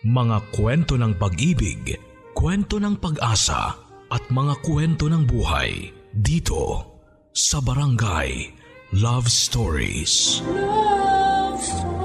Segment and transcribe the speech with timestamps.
[0.00, 1.92] Mga kwento ng pag-ibig,
[2.32, 3.76] kwento ng pag-asa
[4.08, 6.88] at mga kwento ng buhay dito
[7.36, 8.48] sa Barangay
[8.96, 10.40] Love Stories.
[10.48, 12.00] Love Stories.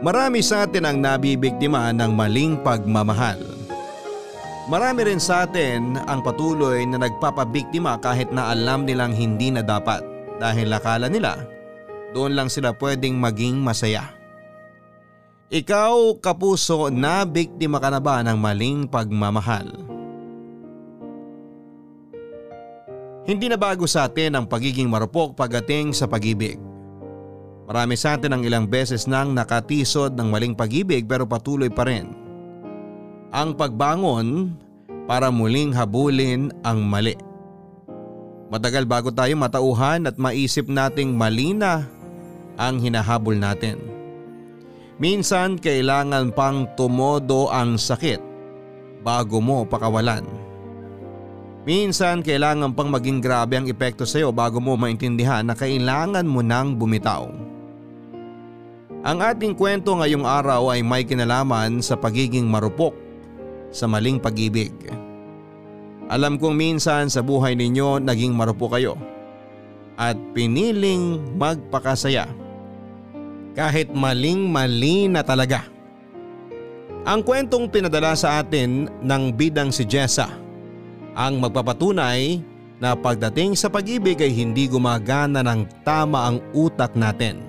[0.00, 3.49] Marami sa atin ang nabibiktima ng maling pagmamahal.
[4.70, 9.98] Marami rin sa atin ang patuloy na nagpapabiktima kahit na alam nilang hindi na dapat
[10.38, 11.42] dahil akala nila
[12.14, 14.14] doon lang sila pwedeng maging masaya.
[15.50, 19.66] Ikaw, kapuso, na biktima ka na ba ng maling pagmamahal?
[23.26, 26.58] Hindi na bago sa atin ang pagiging marupok pagdating sa pag-ibig.
[27.66, 32.10] Marami sa atin ang ilang beses nang nakatisod ng maling pag-ibig pero patuloy pa rin.
[33.30, 34.54] Ang pagbangon
[35.10, 37.18] para muling habulin ang mali.
[38.46, 41.82] Matagal bago tayo matauhan at maisip nating mali na
[42.54, 43.82] ang hinahabol natin.
[45.02, 48.22] Minsan kailangan pang tumodo ang sakit
[49.02, 50.22] bago mo pakawalan.
[51.66, 56.38] Minsan kailangan pang maging grabe ang epekto sa iyo bago mo maintindihan na kailangan mo
[56.38, 57.26] nang bumitaw.
[59.02, 63.09] Ang ating kwento ngayong araw ay may kinalaman sa pagiging marupok
[63.70, 64.74] sa maling pag-ibig.
[66.10, 68.98] Alam kong minsan sa buhay ninyo naging marupok kayo
[69.94, 72.26] at piniling magpakasaya.
[73.54, 75.66] Kahit maling mali na talaga.
[77.06, 80.28] Ang kwentong pinadala sa atin ng bidang si Jessa
[81.14, 82.40] ang magpapatunay
[82.80, 87.44] na pagdating sa pag-ibig ay hindi gumagana ng tama ang utak natin.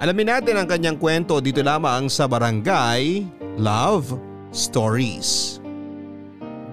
[0.00, 3.22] Alamin natin ang kanyang kwento dito lamang sa Barangay
[3.60, 5.64] Love Stories.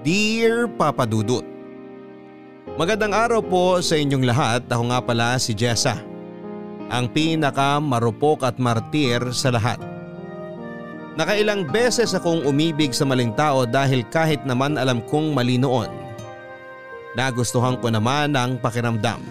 [0.04, 1.48] Dear Papa Dudut
[2.76, 4.68] Magandang araw po sa inyong lahat.
[4.68, 5.96] Ako nga pala si Jessa.
[6.92, 9.80] Ang pinaka marupok at martir sa lahat.
[11.16, 15.88] Nakailang beses akong umibig sa maling tao dahil kahit naman alam kong mali noon.
[17.16, 19.24] Nagustuhan ko naman ang pakiramdam.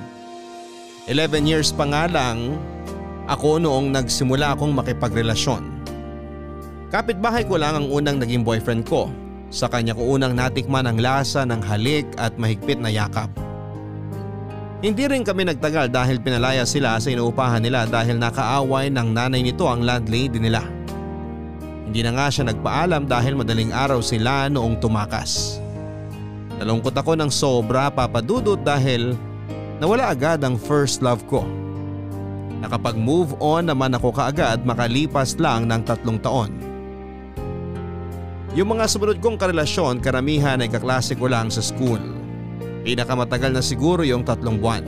[1.05, 2.57] 11 years pa nga lang
[3.29, 5.78] ako noong nagsimula akong makipagrelasyon.
[6.89, 9.13] Kapitbahay ko lang ang unang naging boyfriend ko.
[9.53, 13.29] Sa kanya ko unang natikman ang lasa ng halik at mahigpit na yakap.
[14.81, 19.69] Hindi rin kami nagtagal dahil pinalaya sila sa inuupahan nila dahil nakaaway ng nanay nito
[19.69, 20.65] ang landlady nila.
[21.89, 25.61] Hindi na nga siya nagpaalam dahil madaling araw sila noong tumakas.
[26.57, 29.13] Nalungkot ako ng sobra papadudot dahil
[29.77, 31.45] nawala agad ang first love ko.
[32.65, 36.68] Nakapag-move on naman ako kaagad makalipas lang ng tatlong taon.
[38.59, 42.03] Yung mga sumunod kong karelasyon karamihan ay kaklase ko lang sa school.
[42.83, 44.83] Pinakamatagal na siguro yung tatlong buwan.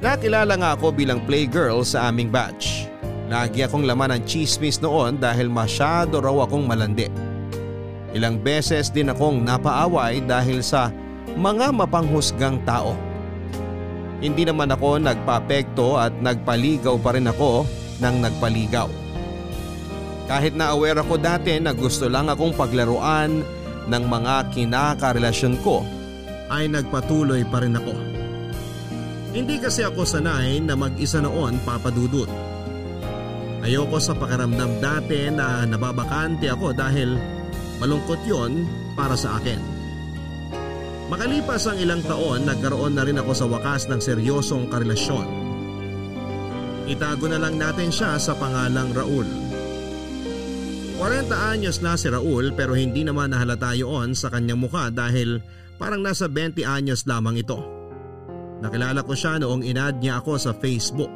[0.00, 2.88] Nakilala nga ako bilang playgirl sa aming batch.
[3.28, 7.12] Lagi akong laman ng chismis noon dahil masyado raw akong malandi.
[8.16, 10.88] Ilang beses din akong napaaway dahil sa
[11.36, 12.96] mga mapanghusgang tao.
[14.24, 17.68] Hindi naman ako nagpapekto at nagpaligaw pa rin ako
[18.00, 19.03] ng nagpaligaw.
[20.24, 23.44] Kahit na aware ako dati na gusto lang akong paglaruan
[23.84, 25.84] ng mga kinakarelasyon ko
[26.48, 27.94] ay nagpatuloy pa rin ako.
[29.34, 32.30] Hindi kasi ako sanay na mag-isa noon papadudot.
[33.64, 37.16] Ayoko sa pakiramdam dati na nababakante ako dahil
[37.80, 38.64] malungkot yon
[38.94, 39.58] para sa akin.
[41.12, 45.26] Makalipas ang ilang taon nagkaroon na rin ako sa wakas ng seryosong karelasyon.
[46.88, 49.43] Itago na lang natin siya sa pangalang Raul.
[50.94, 55.42] 40 anyos na si Raul pero hindi naman nahalata yun sa kanyang mukha dahil
[55.74, 57.58] parang nasa 20 anyos lamang ito.
[58.62, 61.10] Nakilala ko siya noong inad niya ako sa Facebook.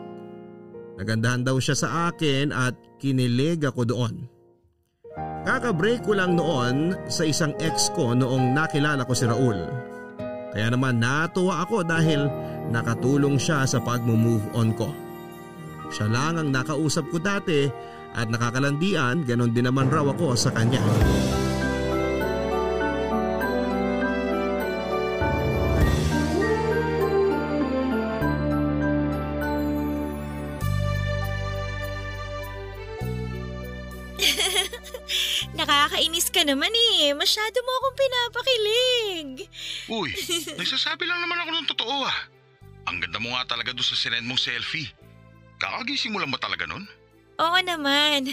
[0.99, 4.27] Nagandahan daw siya sa akin at kinilig ako doon.
[5.47, 9.63] Kaka-break ko lang noon sa isang ex ko noong nakilala ko si Raul.
[10.51, 12.27] Kaya naman natuwa ako dahil
[12.75, 14.91] nakatulong siya sa pag-move on ko.
[15.89, 17.71] Siya lang ang nakausap ko dati
[18.19, 20.83] at nakakalandian ganon din naman raw ako sa kanya.
[35.59, 37.15] Nakakainis ka naman eh.
[37.15, 39.47] Masyado mo akong pinapakilig.
[39.87, 40.11] Uy,
[40.59, 42.19] nagsasabi lang naman ako ng totoo ah.
[42.91, 44.91] Ang ganda mo nga talaga doon sa sinend mong selfie.
[45.63, 46.98] Kakagising mo lang ba talaga nun?
[47.39, 48.27] Oo naman.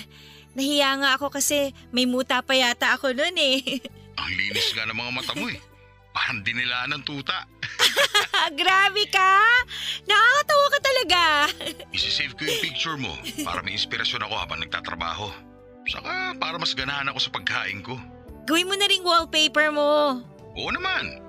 [0.55, 3.61] Nahiya nga ako kasi may muta pa yata ako nun eh.
[4.21, 5.59] Ang linis nga ng mga mata mo eh.
[6.15, 7.43] Parang dinilaan ng tuta.
[8.59, 9.45] Grabe ka!
[11.95, 13.13] Isisave ko yung picture mo
[13.43, 15.27] para may inspirasyon ako habang nagtatrabaho.
[15.85, 17.99] Saka para mas ganahan ako sa pagkain ko.
[18.47, 20.21] Gawin mo na ring wallpaper mo.
[20.55, 21.19] Oo naman.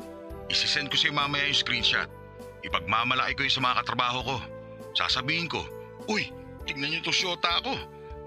[0.47, 2.09] Isisend ko sa'yo mamaya yung screenshot.
[2.63, 4.37] Ipagmamalaki ko yung sa mga katrabaho ko.
[4.95, 5.67] Sasabihin ko,
[6.07, 6.31] Uy,
[6.67, 7.73] tignan niyo itong syota ako.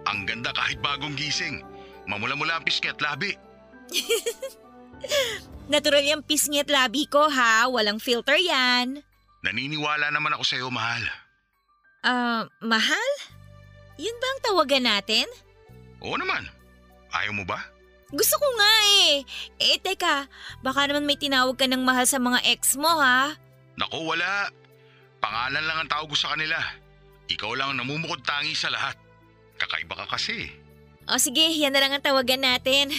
[0.08, 1.62] Ang ganda kahit bagong gising.
[2.10, 3.36] Mamula-mula ang pisngi at labi.
[5.72, 7.70] Natural yung pisngi at labi ko ha.
[7.70, 9.06] Walang filter yan.
[9.46, 11.04] Naniniwala naman ako sa'yo, mahal.
[12.02, 13.12] Ah, mahal?
[14.00, 15.28] Yun ba ang tawagan natin?
[16.00, 16.48] Oo naman.
[17.12, 17.60] Ayaw mo ba?
[18.10, 18.74] Gusto ko nga
[19.06, 19.22] eh.
[19.62, 20.26] Eh teka,
[20.66, 23.38] baka naman may tinawag ka ng mahal sa mga ex mo ha?
[23.78, 24.50] Naku, wala.
[25.22, 26.58] Pangalan lang ang tawag ko sa kanila.
[27.30, 28.98] Ikaw lang ang namumukod tangi sa lahat.
[29.62, 30.50] Kakaiba ka kasi.
[31.10, 32.90] O sige, yan na lang ang tawagan natin.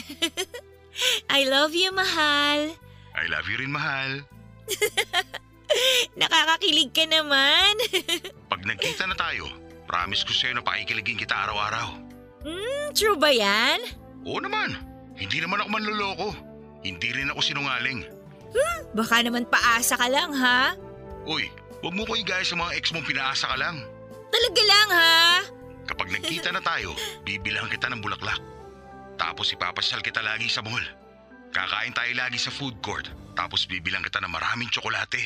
[1.36, 2.74] I love you, mahal.
[3.14, 4.22] I love you rin, mahal.
[6.20, 7.74] Nakakakilig ka naman.
[8.52, 9.46] Pag nagkita na tayo,
[9.86, 11.94] promise ko sa'yo na pakikiligin kita araw-araw.
[12.42, 13.78] Hmm, true ba yan?
[14.26, 14.78] Oo naman.
[15.14, 16.28] Hindi naman ako manloloko.
[16.82, 18.06] Hindi rin ako sinungaling.
[18.90, 20.74] Baka naman paasa ka lang ha?
[21.28, 21.46] Uy,
[21.84, 23.86] huwag mo ko igaya sa mga ex mong pinaasa ka lang.
[24.30, 25.18] Talaga lang ha?
[25.90, 26.94] Kapag nagkita na tayo,
[27.26, 28.38] bibilang kita ng bulaklak.
[29.18, 30.82] Tapos ipapasyal kita lagi sa mall.
[31.50, 33.10] Kakain tayo lagi sa food court.
[33.34, 35.20] Tapos bibilang kita ng maraming tsokolate.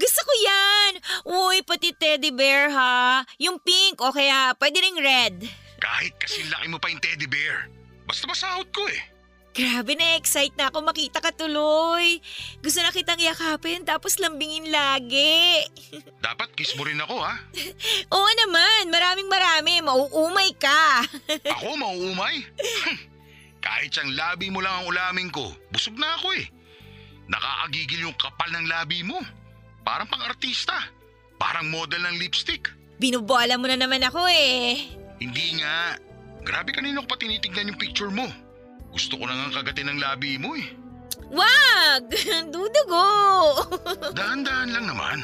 [0.00, 0.92] Gusto ko yan!
[1.28, 3.20] Uy, pati teddy bear ha?
[3.36, 5.36] Yung pink o kaya pwede ring red.
[5.80, 7.68] Kahit kasi laki mo pa yung teddy bear.
[8.08, 9.00] Basta masahod ko eh.
[9.50, 12.22] Grabe na excite na ako makita ka tuloy.
[12.62, 15.66] Gusto na kitang yakapin tapos lambingin lagi.
[16.26, 17.34] Dapat kiss mo rin ako ha.
[18.14, 19.82] Oo naman, maraming marami.
[19.82, 21.02] Mauumay ka.
[21.58, 22.46] Ako mauumay?
[22.46, 22.98] Hmm.
[23.60, 26.48] Kahit siyang labi mo lang ang ulamin ko, busog na ako eh.
[27.28, 29.20] Nakakagigil yung kapal ng labi mo.
[29.84, 30.74] Parang pang-artista.
[31.36, 32.72] Parang model ng lipstick.
[32.96, 34.88] Binubola mo na naman ako eh.
[35.20, 35.96] Hindi nga.
[36.40, 38.28] Grabe kanina ko pa tinitignan yung picture mo.
[38.90, 40.66] Gusto ko na nga kagatin ng labi mo eh.
[41.30, 42.10] Wag!
[42.54, 43.06] Dudugo!
[44.18, 45.18] Dahan-dahan lang naman.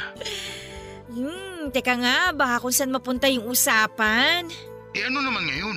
[1.10, 4.46] Hmm, teka nga, baka kung saan mapunta yung usapan.
[4.94, 5.76] Eh ano naman ngayon?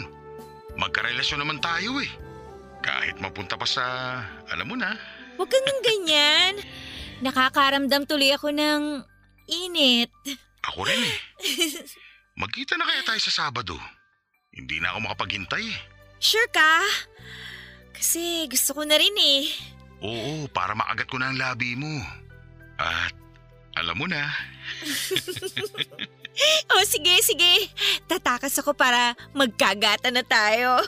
[0.78, 2.12] Magkarelasyon naman tayo eh.
[2.80, 3.84] Kahit mapunta pa sa,
[4.48, 4.94] alam mo na,
[5.36, 6.54] Huwag kang nang ganyan.
[7.26, 9.04] Nakakaramdam tuloy ako ng
[9.48, 10.12] init.
[10.68, 11.18] ako rin eh.
[12.36, 13.76] Magkita na kaya tayo sa Sabado.
[14.52, 15.80] Hindi na ako makapaghintay eh.
[16.20, 16.84] Sure ka?
[18.00, 19.44] Kasi gusto ko na rin eh.
[20.00, 22.00] Oo, para makagat ko na ang labi mo.
[22.80, 23.12] At
[23.76, 24.24] alam mo na,
[26.72, 27.68] O sige, sige.
[28.08, 30.80] Tatakas ako para magkagata na tayo.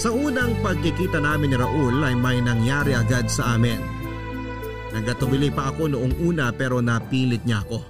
[0.00, 3.76] Sa unang pagkikita namin ni Raul ay may nangyari agad sa amin.
[4.96, 7.84] Nagkatubili pa ako noong una pero napilit niya ako.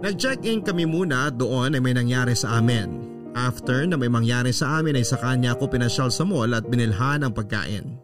[0.00, 3.04] Nag-check-in kami muna doon ay may nangyari sa amin.
[3.36, 7.20] After na may mangyari sa amin ay sa kanya ako pinasyal sa mall at binilhan
[7.20, 8.00] ng pagkain.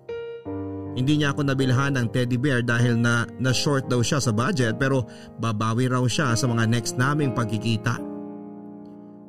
[0.97, 5.05] Hindi niya ako nabilhan ng teddy bear dahil na na-short daw siya sa budget pero
[5.37, 8.01] babawi raw siya sa mga next naming pagkikita.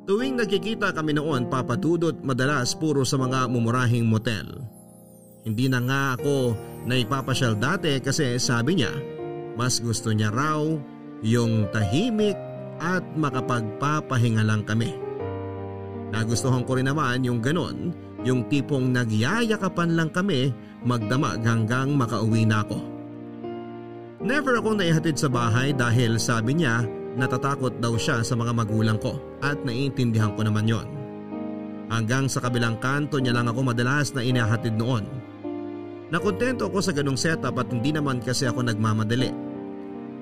[0.08, 4.48] Tuwing nagkikita kami noon papadudot madalas puro sa mga mumurahing motel.
[5.44, 6.56] Hindi na nga ako
[6.88, 8.92] naipapasyal dati kasi sabi niya
[9.56, 10.64] mas gusto niya raw
[11.20, 12.47] yung tahimik
[12.78, 14.94] at makapagpapahinga lang kami.
[16.08, 17.92] Nagustuhan ko rin naman yung ganon,
[18.24, 20.50] yung tipong nagyayakapan lang kami
[20.82, 22.78] magdamag hanggang makauwi na ako.
[24.18, 26.82] Never akong naihatid sa bahay dahil sabi niya
[27.14, 30.88] natatakot daw siya sa mga magulang ko at naiintindihan ko naman yon.
[31.88, 35.06] Hanggang sa kabilang kanto niya lang ako madalas na inahatid noon.
[36.08, 39.47] Nakontento ako sa ganong setup at hindi naman kasi ako nagmamadali.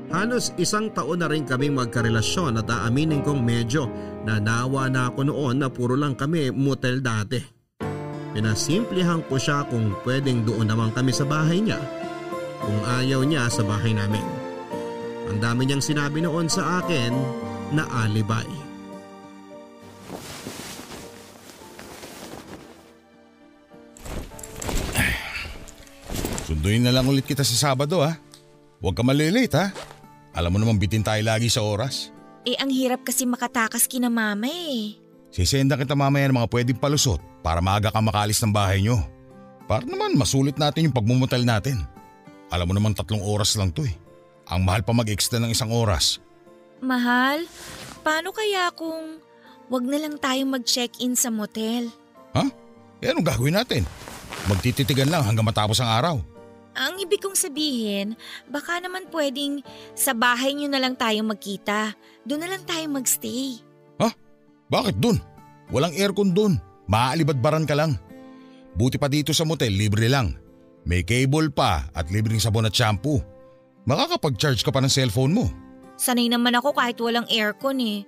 [0.07, 3.91] Halos isang taon na rin kaming magkarelasyon at aaminin kong medyo
[4.23, 7.43] nanawa na ako noon na puro lang kami motel dati.
[8.37, 11.81] Pinasimplihan ko siya kung pwedeng doon naman kami sa bahay niya
[12.63, 14.23] kung ayaw niya sa bahay namin.
[15.27, 17.13] Ang dami niyang sinabi noon sa akin
[17.75, 18.67] na alibay.
[26.67, 28.19] sunduin na lang ulit kita sa Sabado ha.
[28.83, 29.71] Huwag ka malilate ha.
[30.37, 32.13] Alam mo naman bitin tayo lagi sa oras.
[32.45, 35.01] Eh, ang hirap kasi makatakas kina mama eh.
[35.33, 39.01] Sisenda kita mamaya ng mga pwedeng palusot para maaga ka makalis ng bahay nyo.
[39.67, 41.83] Para naman masulit natin yung pagmumutal natin.
[42.53, 43.97] Alam mo naman tatlong oras lang to eh.
[44.47, 46.23] Ang mahal pa mag-extend ng isang oras.
[46.79, 47.49] Mahal,
[48.07, 49.19] paano kaya kung
[49.67, 51.91] wag na lang tayong mag-check-in sa motel?
[52.37, 52.47] Ha?
[53.03, 53.83] Eh anong gagawin natin?
[54.47, 56.17] Magtititigan lang hanggang matapos ang araw.
[56.77, 58.21] Ang ibig kong sabihin,
[58.53, 59.65] baka naman pwedeng
[59.97, 61.97] sa bahay niyo na lang tayo magkita.
[62.29, 63.65] Doon na lang tayo magstay.
[64.67, 65.23] Bakit dun?
[65.71, 66.59] Walang aircon dun.
[66.91, 67.99] Maaalibadbaran ka lang.
[68.75, 70.35] Buti pa dito sa motel, libre lang.
[70.87, 73.23] May cable pa at libreng sabon at shampoo.
[73.87, 75.47] Makakapag-charge ka pa ng cellphone mo.
[75.97, 77.99] Sanay naman ako kahit walang aircon eh.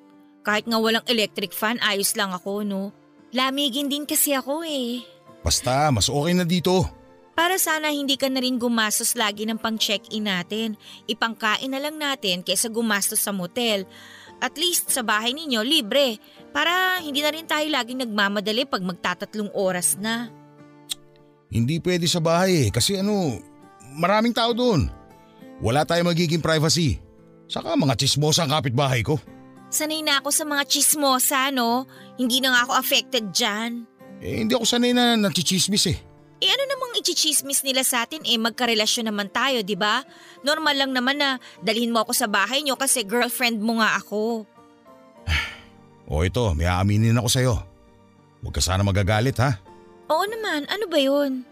[0.42, 2.90] Kahit nga walang electric fan, ayos lang ako no.
[3.34, 5.02] Lamigin din kasi ako eh.
[5.42, 6.86] Basta, mas okay na dito.
[7.38, 10.74] Para sana hindi ka na rin gumastos lagi ng pang-check-in natin.
[11.06, 13.86] Ipangkain na lang natin kaysa gumastos sa motel.
[14.42, 16.18] At least sa bahay ninyo, libre.
[16.50, 20.34] Para hindi na rin tayo laging nagmamadali pag magtatatlong oras na.
[21.46, 23.38] Hindi pwede sa bahay eh kasi ano,
[23.94, 24.90] maraming tao doon.
[25.62, 26.98] Wala tayong magiging privacy.
[27.46, 29.14] Saka mga chismosa ang kapitbahay ko.
[29.70, 31.86] Sanay na ako sa mga chismosa, no?
[32.18, 33.86] Hindi na nga ako affected dyan.
[34.18, 36.07] Eh hindi ako sanay na nachichismis eh.
[36.38, 40.06] Eh ano namang ichichismis nila sa atin eh magkarelasyon naman tayo, di ba?
[40.46, 44.46] Normal lang naman na dalhin mo ako sa bahay nyo kasi girlfriend mo nga ako.
[46.08, 47.54] O ito, may aaminin ako sa'yo.
[48.40, 49.60] Huwag ka sana magagalit ha.
[50.08, 51.44] Oo naman, ano ba yun?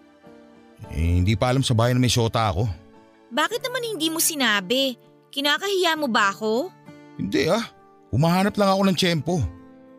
[0.97, 2.65] Eh, hindi pa alam sa bahay na may syota ako.
[3.29, 4.97] Bakit naman hindi mo sinabi?
[5.29, 6.73] Kinakahiya mo ba ako?
[7.21, 7.69] Hindi ah,
[8.15, 9.37] humahanap lang ako ng tiyempo.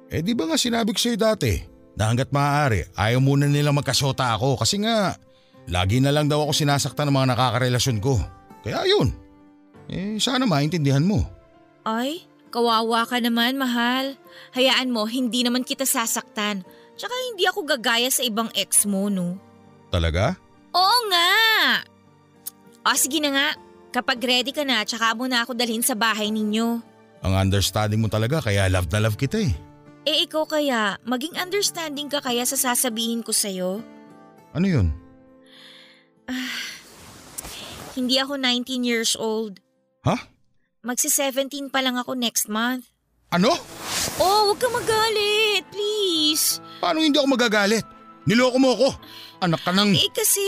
[0.10, 1.67] Eh di ba nga sinabi ko sa'yo dati
[1.98, 5.18] na hanggat maaari ayaw muna nilang magkasyota ako kasi nga
[5.68, 8.22] lagi na lang daw ako sinasaktan ng mga nakakarelasyon ko.
[8.64, 9.12] Kaya yun,
[9.92, 11.28] eh sana maintindihan mo.
[11.84, 12.24] Ay,
[12.54, 14.16] kawawa ka naman, mahal.
[14.56, 16.64] Hayaan mo, hindi naman kita sasaktan.
[16.96, 19.36] Tsaka hindi ako gagaya sa ibang ex mo, no?
[19.92, 20.36] Talaga?
[20.72, 21.32] Oo nga!
[22.88, 23.48] O sige na nga,
[23.92, 26.80] kapag ready ka na, tsaka mo na ako dalhin sa bahay ninyo.
[27.24, 29.52] Ang understanding mo talaga kaya love na love kita eh.
[30.08, 33.84] Eh ikaw kaya, maging understanding ka kaya sa sasabihin ko sa'yo?
[34.56, 34.96] Ano yun?
[37.92, 39.60] Hindi ako 19 years old.
[40.08, 40.16] Ha?
[40.88, 42.88] Magsi-17 pa lang ako next month.
[43.36, 43.52] Ano?
[44.16, 46.64] Oh, huwag ka magalit, please.
[46.80, 47.84] Paano hindi ako magagalit?
[48.24, 48.96] Niloko mo ako.
[49.44, 49.92] Anak ka ng...
[49.92, 50.48] Eh kasi,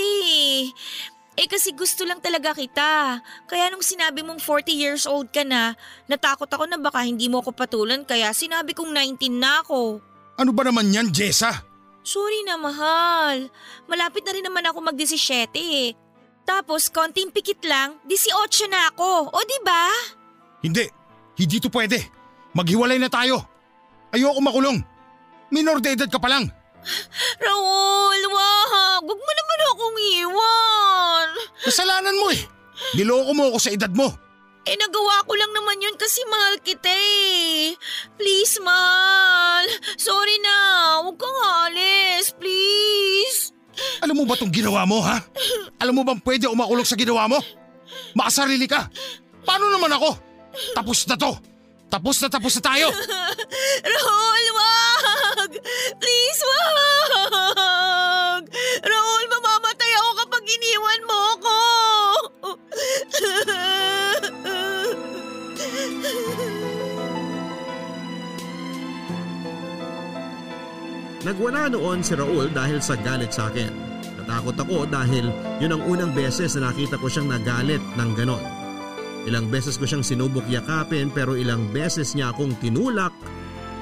[1.40, 3.24] eh kasi gusto lang talaga kita.
[3.48, 5.72] Kaya nung sinabi mong 40 years old ka na,
[6.12, 10.04] natakot ako na baka hindi mo ako patulan kaya sinabi kong 19 na ako.
[10.36, 11.64] Ano ba naman yan, Jessa?
[12.04, 13.48] Sorry na mahal.
[13.88, 15.96] Malapit na rin naman ako mag-17 eh.
[16.44, 19.32] Tapos konting pikit lang, 18 na ako.
[19.32, 19.84] O di ba?
[20.60, 20.92] Hindi.
[21.40, 22.04] Hindi to pwede.
[22.52, 23.48] Maghiwalay na tayo.
[24.12, 24.84] Ayoko makulong.
[25.56, 26.52] Minor de edad ka pa lang.
[27.40, 29.04] Raul, wag.
[29.04, 31.28] Huwag mo naman akong iwan.
[31.64, 32.42] Kasalanan mo eh.
[32.96, 34.10] Niloko mo ako sa edad mo.
[34.68, 37.74] Eh nagawa ko lang naman yun kasi mahal kita eh.
[38.20, 39.66] Please, mahal.
[39.98, 40.58] Sorry na.
[41.04, 42.36] Huwag kang alis.
[42.38, 43.56] Please.
[44.04, 45.24] Alam mo ba tong ginawa mo ha?
[45.80, 47.40] Alam mo bang pwede umakulong sa ginawa mo?
[48.14, 48.92] Makasarili ka.
[49.48, 50.12] Paano naman ako?
[50.76, 51.32] Tapos na to.
[51.90, 52.88] Tapos na tapos na tayo.
[53.96, 55.19] Raul, wag!
[56.00, 58.44] Please, wag!
[58.80, 61.60] Raul, mamamatay ako kapag iniwan mo ako!
[71.20, 73.70] Nagwala noon si Raul dahil sa galit sa akin.
[74.24, 75.28] Natakot ako dahil
[75.60, 78.42] yun ang unang beses na nakita ko siyang nagalit ng ganon.
[79.28, 83.12] Ilang beses ko siyang sinubok yakapin pero ilang beses niya akong tinulak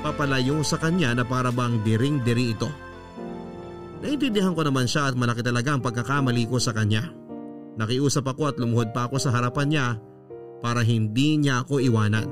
[0.07, 2.71] papalayo sa kanya na para bang diring-diri ito.
[3.99, 7.11] Naintindihan ko naman siya at malaki talaga ang pagkakamali ko sa kanya.
[7.75, 9.87] Nakiusap ako at lumuhod pa ako sa harapan niya
[10.63, 12.29] para hindi niya ako iwanan.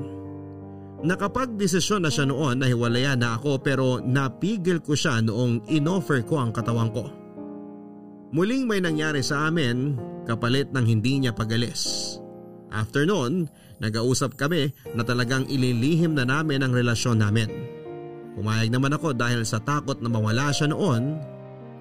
[1.04, 6.40] Nakapag-desisyon na siya noon na hiwalayan na ako pero napigil ko siya noong inoffer ko
[6.40, 7.12] ang katawan ko.
[8.32, 12.16] Muling may nangyari sa amin kapalit ng hindi niya pagalis.
[12.72, 13.46] After noon,
[13.82, 17.48] nag-ausap kami na talagang ililihim na namin ang relasyon namin.
[18.36, 21.16] Pumayag naman ako dahil sa takot na mawala siya noon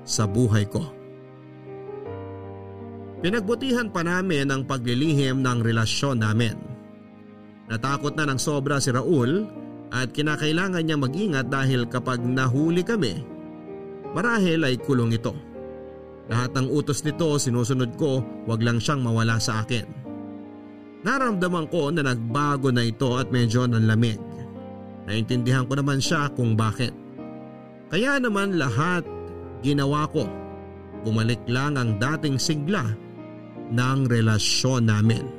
[0.08, 0.88] sa buhay ko.
[3.20, 6.56] Pinagbutihan pa namin ang paglilihim ng relasyon namin.
[7.66, 9.50] Natakot na ng sobra si Raul
[9.90, 13.25] at kinakailangan niya mag-ingat dahil kapag nahuli kami,
[14.14, 15.34] marahil ay kulong ito.
[16.30, 20.04] Lahat ng utos nito sinusunod ko wag lang siyang mawala sa akin.
[21.05, 24.17] Naramdaman ko na nagbago na ito at medyo nanlamig.
[25.05, 26.89] Naintindihan ko naman siya kung bakit.
[27.93, 29.05] Kaya naman lahat
[29.62, 30.25] ginawa ko.
[31.05, 32.89] Bumalik lang ang dating sigla
[33.69, 35.29] ng relasyon namin.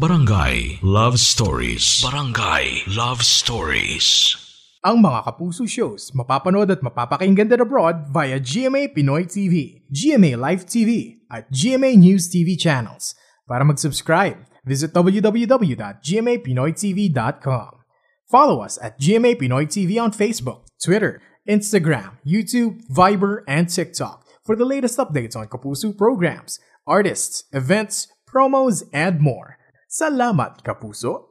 [0.00, 2.00] Barangay Love Stories.
[2.00, 4.32] Barangay Love Stories.
[4.80, 10.64] Ang mga Kapuso shows mapapanood at mapapakinggan din abroad via GMA Pinoy TV, GMA Live
[10.64, 13.12] TV, at GMA News TV channels.
[13.44, 17.70] Para mag-subscribe, visit www.gmapinoytv.com.
[18.30, 24.54] Follow us at GMA Pinoy TV on Facebook, Twitter, Instagram, YouTube, Viber, and TikTok for
[24.54, 29.56] the latest updates on Kapuso programs, artists, events, promos, and more.
[29.90, 31.24] Salamat, Kapuso!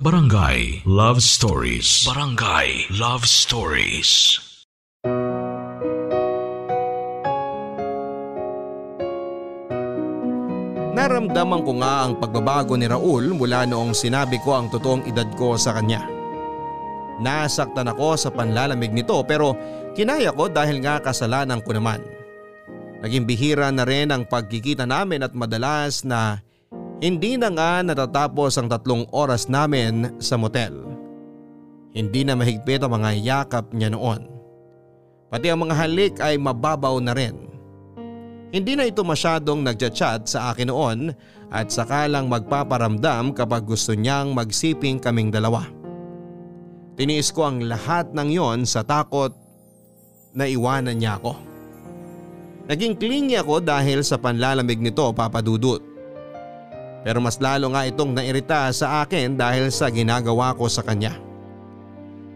[0.00, 2.06] Barangay Love Stories.
[2.06, 4.47] Barangay Love Stories.
[11.18, 15.58] Naramdaman ko nga ang pagbabago ni Raul mula noong sinabi ko ang totoong edad ko
[15.58, 16.06] sa kanya.
[17.18, 19.58] Nasaktan ako sa panlalamig nito pero
[19.98, 21.98] kinaya ko dahil nga kasalanan ko naman.
[23.02, 26.38] Naging bihira na rin ang pagkikita namin at madalas na
[27.02, 30.70] hindi na nga natatapos ang tatlong oras namin sa motel.
[31.98, 34.22] Hindi na mahigpit ang mga yakap niya noon.
[35.34, 37.57] Pati ang mga halik ay mababaw na rin.
[38.48, 41.12] Hindi na ito masyadong nagchat-chat sa akin noon
[41.52, 45.68] at saka lang magpaparamdam kapag gusto niyang magsiping kaming dalawa.
[46.96, 49.30] Tiniis ko ang lahat ng yon sa takot
[50.32, 51.36] na iwanan niya ako.
[52.72, 55.84] Naging clingy ako dahil sa panlalamig nito papadudot.
[57.04, 61.16] Pero mas lalo nga itong nairita sa akin dahil sa ginagawa ko sa kanya.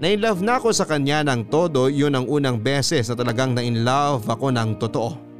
[0.00, 4.52] Na-inlove na ako sa kanya ng todo yun ang unang beses na talagang na-inlove ako
[4.52, 5.31] ng totoo.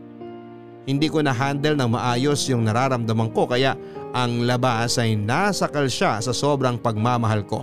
[0.82, 3.78] Hindi ko na-handle ng maayos yung nararamdaman ko kaya
[4.10, 7.62] ang labas ay nasakal siya sa sobrang pagmamahal ko.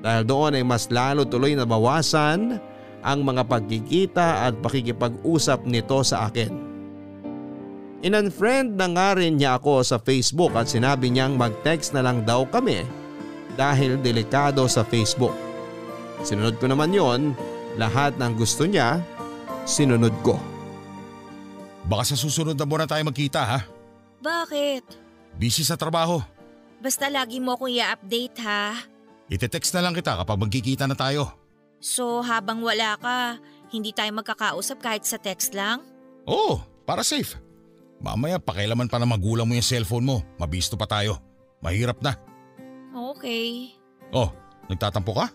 [0.00, 2.58] Dahil doon ay mas lalo tuloy na bawasan
[3.00, 6.52] ang mga pagkikita at pakikipag-usap nito sa akin.
[8.00, 12.48] In-unfriend na nga rin niya ako sa Facebook at sinabi niyang mag-text na lang daw
[12.48, 12.80] kami
[13.60, 15.36] dahil delikado sa Facebook.
[16.24, 17.36] Sinunod ko naman yon,
[17.76, 19.04] lahat ng gusto niya,
[19.68, 20.40] sinunod ko.
[21.88, 23.60] Baka sa susunod na buwan na tayo magkita ha?
[24.20, 24.84] Bakit?
[25.40, 26.20] Busy sa trabaho.
[26.80, 28.76] Basta lagi mo akong i-update ha.
[29.30, 31.30] Ite-text na lang kita kapag magkikita na tayo.
[31.80, 33.40] So habang wala ka,
[33.72, 35.80] hindi tayo magkakausap kahit sa text lang?
[36.28, 37.38] Oo, para safe.
[38.00, 40.16] Mamaya pakialaman pa na magulang mo yung cellphone mo.
[40.40, 41.20] Mabisto pa tayo.
[41.60, 42.16] Mahirap na.
[43.12, 43.76] Okay.
[44.10, 44.32] Oh,
[44.66, 45.28] nagtatampo ka?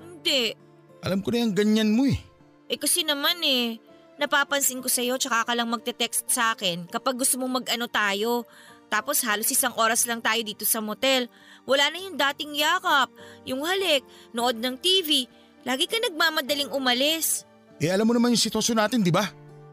[0.00, 0.56] Hindi.
[1.04, 2.18] Alam ko na yung ganyan mo eh.
[2.66, 3.78] Eh kasi naman eh,
[4.16, 8.44] napapansin ko sa'yo tsaka ka lang magte-text sa akin kapag gusto mong mag-ano tayo.
[8.86, 11.26] Tapos halos isang oras lang tayo dito sa motel.
[11.66, 13.10] Wala na yung dating yakap,
[13.42, 15.26] yung halik, nood ng TV.
[15.66, 17.42] Lagi ka nagmamadaling umalis.
[17.82, 19.26] Eh alam mo naman yung sitwasyon natin, di ba?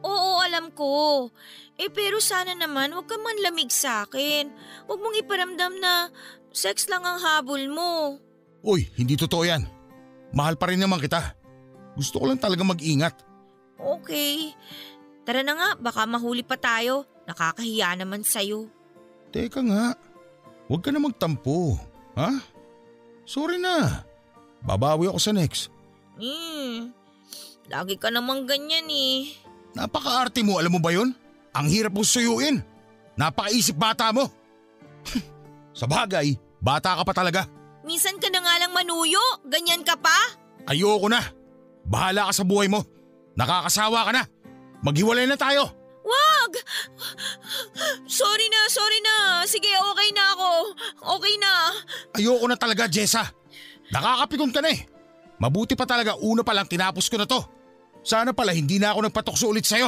[0.03, 1.29] Oo, alam ko.
[1.77, 4.49] Eh pero sana naman huwag ka man lamig sa akin.
[4.89, 6.09] Huwag mong iparamdam na
[6.49, 8.17] sex lang ang habol mo.
[8.65, 9.63] Uy, hindi totoo yan.
[10.33, 11.37] Mahal pa rin naman kita.
[11.93, 13.13] Gusto ko lang talaga mag-ingat.
[13.83, 14.55] Okay.
[15.27, 17.03] Tara na nga, baka mahuli pa tayo.
[17.27, 18.67] Nakakahiya naman sa'yo.
[19.31, 19.95] Teka nga,
[20.67, 21.79] huwag ka na magtampo.
[22.19, 22.29] Ha?
[23.23, 24.03] Sorry na.
[24.63, 25.71] Babawi ako sa next.
[26.19, 26.93] Hmm,
[27.67, 29.31] lagi ka namang ganyan eh.
[29.73, 31.11] Napaka-arte mo, alam mo ba yun?
[31.55, 32.61] Ang hirap mo suyuin.
[33.17, 34.29] Napakaisip bata mo.
[35.79, 37.41] sa bagay, bata ka pa talaga.
[37.83, 40.15] Minsan ka na nga lang manuyo, ganyan ka pa?
[40.69, 41.19] Ayoko na.
[41.83, 42.85] Bahala ka sa buhay mo.
[43.33, 44.23] Nakakasawa ka na.
[44.83, 45.71] Maghiwalay na tayo.
[46.03, 46.51] Wag!
[48.05, 49.15] Sorry na, sorry na.
[49.47, 50.49] Sige, okay na ako.
[51.17, 51.51] Okay na.
[52.19, 53.23] Ayoko na talaga, Jessa.
[53.89, 54.83] Nakakapikon ka na eh.
[55.39, 57.41] Mabuti pa talaga una pa lang tinapos ko na to.
[58.03, 59.87] Sana pala hindi na ako nagpatokso ulit sa'yo.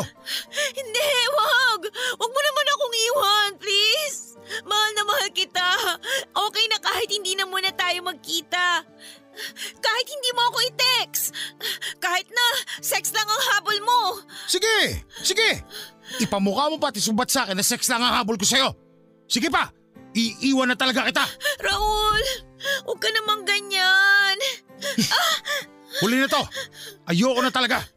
[0.72, 1.82] Hindi, wag!
[2.16, 4.40] Wag mo naman akong iwan, please!
[4.64, 5.68] Mahal na mahal kita.
[6.32, 8.88] Okay na kahit hindi na muna tayo magkita.
[9.84, 11.36] Kahit hindi mo ako i-text.
[12.00, 12.46] Kahit na
[12.80, 14.24] sex lang ang habol mo.
[14.48, 15.66] Sige, sige.
[16.24, 18.72] Ipamukha mo pati subat sa akin na sex lang ang habol ko sa'yo.
[19.28, 19.74] Sige pa,
[20.16, 21.26] iiwan na talaga kita.
[21.66, 22.24] Raul,
[22.88, 24.38] huwag ka namang ganyan.
[26.00, 26.42] Huli na to.
[27.10, 27.95] Ayoko na talaga.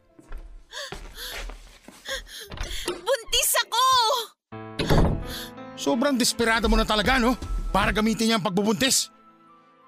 [2.93, 3.85] Buntis ako!
[5.79, 7.37] Sobrang desperado mo na talaga, no?
[7.69, 9.13] Para gamitin niya ang pagbubuntis.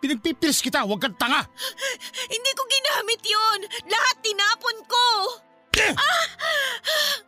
[0.02, 1.46] Pinagpipilis kita, huwag kang tanga.
[2.34, 3.60] Hindi ko ginamit yon.
[3.86, 5.06] Lahat tinapon ko.
[5.78, 5.94] Eh!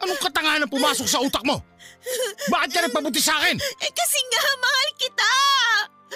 [0.02, 1.62] Anong katangahan ang pumasok sa utak mo?
[2.50, 3.56] Bakit ka nagpabuntis sa akin?
[3.56, 5.32] Eh kasi nga, mahal kita.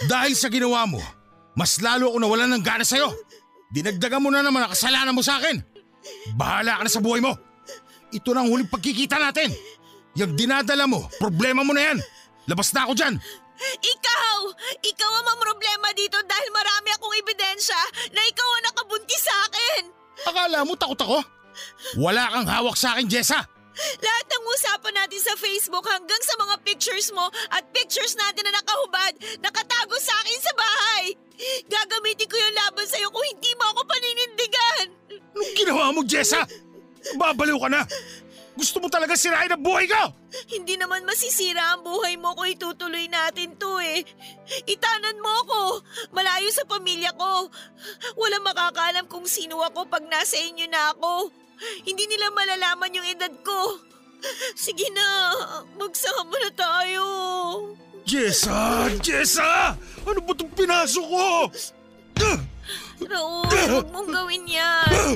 [0.10, 1.00] Dahil sa ginawa mo,
[1.56, 3.14] mas lalo ako nawalan ng gana sa'yo.
[3.72, 5.62] Dinagdagan mo na naman ang kasalanan mo sa akin.
[6.36, 7.47] Bahala ka na sa buhay mo.
[8.12, 9.52] Ito na ang huling pagkikita natin.
[10.18, 11.98] Yung dinadala mo, problema mo na yan.
[12.48, 13.16] Labas na ako dyan.
[13.82, 14.38] Ikaw!
[14.82, 17.82] Ikaw ang problema dito dahil marami akong ebidensya
[18.14, 19.82] na ikaw ang nakabuntis sa akin.
[20.30, 21.20] Akala mo takot ako?
[21.98, 23.42] Wala kang hawak sa akin, Jessa!
[23.78, 28.58] Lahat ng usapan natin sa Facebook hanggang sa mga pictures mo at pictures natin na
[28.58, 31.04] nakahubad, nakatago sa akin sa bahay.
[31.70, 34.86] Gagamitin ko yung laban sa'yo kung hindi mo ako paninindigan.
[35.38, 36.42] Anong ginawa mo, Jessa?
[37.16, 37.82] Babaliw ka na!
[38.58, 40.10] Gusto mo talaga sirain ang buhay ko!
[40.50, 44.02] Hindi naman masisira ang buhay mo kung itutuloy natin to eh.
[44.66, 45.62] Itanan mo ako,
[46.10, 47.54] malayo sa pamilya ko.
[48.18, 51.30] Walang makakaalam kung sino ako pag nasa inyo na ako.
[51.86, 53.78] Hindi nila malalaman yung edad ko.
[54.58, 55.06] Sige na,
[55.78, 57.06] magsama na tayo.
[58.10, 58.90] Jessa!
[59.06, 59.78] Jessa!
[60.02, 61.26] Ano ba itong pinasok ko?
[63.06, 65.14] Raul, huwag mong gawin yan.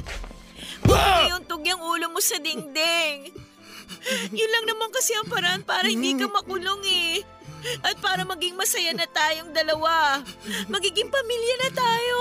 [0.85, 3.33] Huwag mo yung tugyang ulo mo sa dingding.
[4.33, 7.21] Yun lang naman kasi ang paraan para hindi ka makulong eh.
[7.85, 10.25] At para maging masaya na tayong dalawa.
[10.65, 12.17] Magiging pamilya na tayo.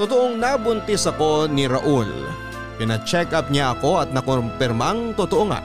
[0.00, 2.08] Totoong nabuntis ako ni Raul.
[2.80, 5.60] Pina-check up niya ako at nakumpirmang totoo nga.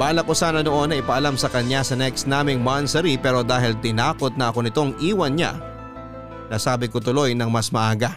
[0.00, 4.32] Bala ko sana noon na ipaalam sa kanya sa next naming monthsary pero dahil tinakot
[4.32, 5.60] na ako nitong iwan niya,
[6.48, 8.16] nasabi ko tuloy ng mas maaga.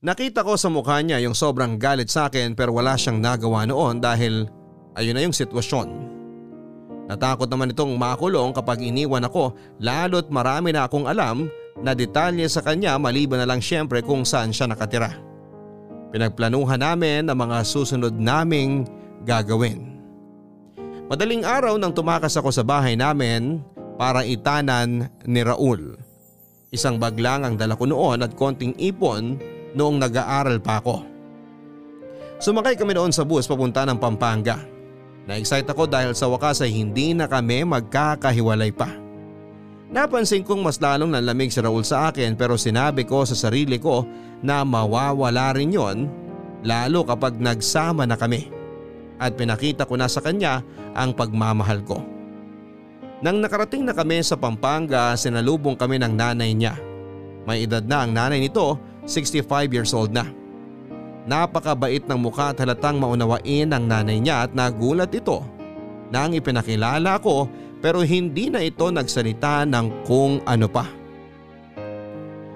[0.00, 4.00] Nakita ko sa mukha niya yung sobrang galit sa akin pero wala siyang nagawa noon
[4.00, 4.48] dahil
[4.96, 5.88] ayun na yung sitwasyon.
[7.12, 9.52] Natakot naman itong makulong kapag iniwan ako
[9.84, 11.44] lalo't marami na akong alam
[11.84, 15.12] na detalye sa kanya maliban na lang syempre kung saan siya nakatira.
[16.08, 18.88] Pinagplanuhan namin ang mga susunod naming
[19.28, 19.93] gagawin.
[21.04, 23.60] Madaling araw nang tumakas ako sa bahay namin
[24.00, 26.00] para itanan ni Raul.
[26.72, 29.36] Isang bag lang ang dala ko noon at konting ipon
[29.76, 31.04] noong nag-aaral pa ako.
[32.40, 34.64] Sumakay kami noon sa bus papunta ng Pampanga.
[35.28, 38.88] Na-excite ako dahil sa wakas ay hindi na kami magkakahiwalay pa.
[39.92, 44.08] Napansin kong mas lalong nanlamig si Raul sa akin pero sinabi ko sa sarili ko
[44.40, 46.08] na mawawala rin yon
[46.64, 48.53] lalo kapag nagsama na kami.
[49.18, 50.60] At pinakita ko na sa kanya
[50.92, 52.02] ang pagmamahal ko.
[53.24, 56.76] Nang nakarating na kami sa Pampanga, sinalubong kami ng nanay niya.
[57.48, 60.28] May edad na ang nanay nito, 65 years old na.
[61.24, 65.40] Napakabait ng mukha at halatang maunawain ang nanay niya at nagulat ito
[66.12, 67.50] nang ipinakilala ko
[67.82, 70.86] pero hindi na ito nagsalita ng kung ano pa.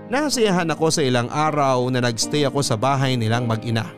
[0.08, 3.97] Nasiyahan ako sa ilang araw na nagstay ako sa bahay nilang mag-ina.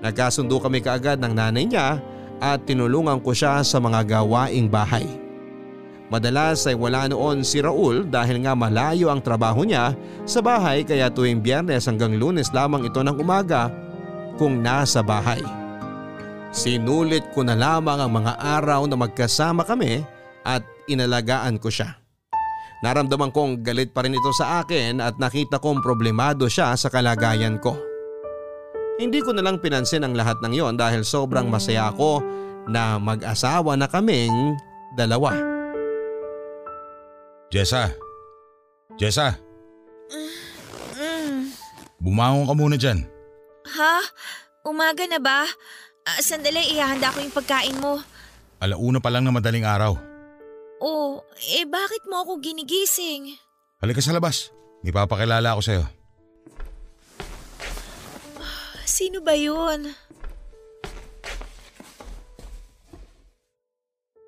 [0.00, 2.00] Nagkasundo kami kaagad ng nanay niya
[2.40, 5.04] at tinulungan ko siya sa mga gawaing bahay.
[6.10, 9.94] Madalas ay wala noon si Raul dahil nga malayo ang trabaho niya
[10.26, 13.70] sa bahay kaya tuwing biyernes hanggang lunes lamang ito ng umaga
[14.34, 15.38] kung nasa bahay.
[16.50, 20.02] Sinulit ko na lamang ang mga araw na magkasama kami
[20.42, 21.94] at inalagaan ko siya.
[22.82, 27.60] Naramdaman kong galit pa rin ito sa akin at nakita kong problemado siya sa kalagayan
[27.62, 27.89] ko.
[29.00, 32.20] Hindi ko na lang pinansin ang lahat ng yon dahil sobrang masaya ako
[32.68, 34.60] na mag-asawa na kaming
[34.92, 35.32] dalawa.
[37.48, 37.96] Jessa!
[39.00, 39.40] Jessa!
[41.96, 43.08] Bumangon ka muna dyan.
[43.64, 43.96] Ha?
[44.68, 45.48] Umaga na ba?
[46.04, 48.04] Ah, sandali, ihahanda ko yung pagkain mo.
[48.60, 49.96] Alauna pa lang na madaling araw.
[50.80, 51.24] Oh,
[51.56, 53.36] eh bakit mo ako ginigising?
[53.80, 54.52] Halika sa labas.
[54.84, 55.99] May papakilala ako sa'yo.
[58.90, 59.94] Sino ba yun?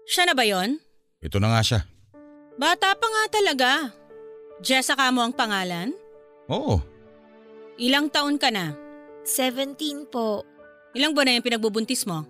[0.06, 0.78] Siya na ba yon?
[1.18, 1.80] Ito na nga siya.
[2.54, 3.70] Bata pa nga talaga.
[4.62, 5.90] Jessica mo ang pangalan?
[6.46, 6.78] Oo.
[7.82, 8.70] Ilang taon ka na?
[9.26, 9.74] 17
[10.06, 10.46] po.
[10.94, 12.22] Ilang buwan na yung pinagbubuntis mo?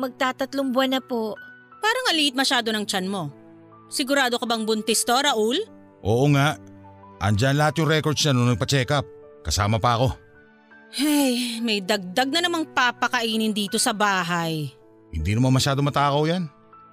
[0.00, 1.36] Magtatatlong buwan na po.
[1.84, 3.28] Parang aliit masyado ng tiyan mo.
[3.92, 5.60] Sigurado ka bang buntis to, Raul?
[6.00, 6.56] Oo nga.
[7.20, 9.04] Andyan lahat yung records niya nung nagpa-check up.
[9.44, 10.23] Kasama pa ako.
[10.94, 14.70] Hey, may dagdag na namang papakainin dito sa bahay.
[15.10, 16.46] Hindi naman masyado matakaw yan.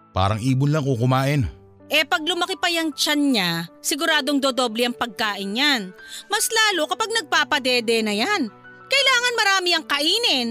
[0.10, 1.46] Parang ibon lang kung kumain.
[1.86, 5.94] Eh pag lumaki pa yung tiyan niya, siguradong dodoble ang pagkain yan.
[6.34, 8.50] Mas lalo kapag nagpapadede na yan.
[8.90, 10.50] Kailangan marami ang kainin.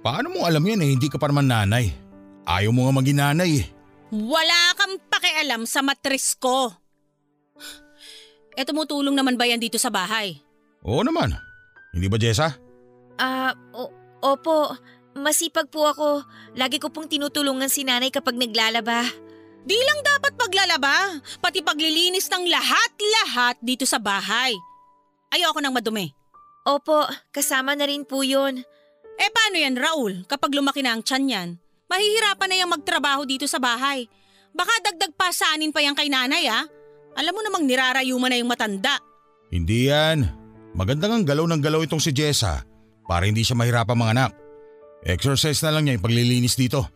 [0.00, 1.92] Paano mo alam yan eh, hindi ka pa naman nanay.
[2.48, 3.66] Ayaw mo nga maging nanay eh.
[4.08, 6.72] Wala kang pakialam sa matris ko.
[8.56, 10.40] E tumutulong naman ba yan dito sa bahay?
[10.80, 11.36] Oo naman.
[11.92, 12.65] Hindi ba Jessa?
[13.16, 14.72] Ah, o- opo.
[15.16, 16.10] Masipag po ako.
[16.60, 19.08] Lagi ko pong tinutulungan si nanay kapag naglalaba.
[19.66, 24.54] Di lang dapat paglalaba, pati paglilinis ng lahat-lahat dito sa bahay.
[25.32, 26.12] Ayoko nang madumi.
[26.62, 27.02] Opo,
[27.34, 28.62] kasama na rin po yun.
[29.16, 31.48] Eh paano yan Raul kapag lumaki na ang tiyan yan?
[31.88, 34.06] Mahihirapan na yung magtrabaho dito sa bahay.
[34.52, 36.68] Baka dagdag pasanin pa yan kay nanay ha.
[37.16, 39.00] Alam mo namang nirarayo mo na yung matanda.
[39.48, 40.28] Hindi yan.
[40.76, 42.75] Maganda ang galaw ng galaw itong si Jessa
[43.06, 44.32] para hindi siya mahirapan mga anak.
[45.06, 46.86] Exercise na lang niya yung paglilinis dito.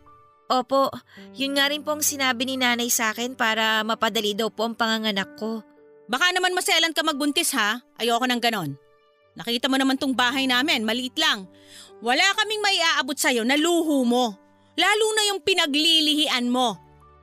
[0.51, 0.91] Opo,
[1.39, 4.75] yun nga rin po ang sinabi ni nanay sa akin para mapadali daw po ang
[4.75, 5.63] panganganak ko.
[6.11, 7.79] Baka naman maselan ka magbuntis ha.
[7.95, 8.75] Ayoko ng ganon.
[9.39, 11.47] Nakita mo naman tong bahay namin, maliit lang.
[12.03, 14.35] Wala kaming maiaabot sa'yo na luho mo.
[14.75, 16.75] Lalo na yung pinaglilihian mo.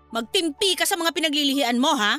[0.09, 2.17] Magtimpi ka sa mga pinaglilihian mo ha.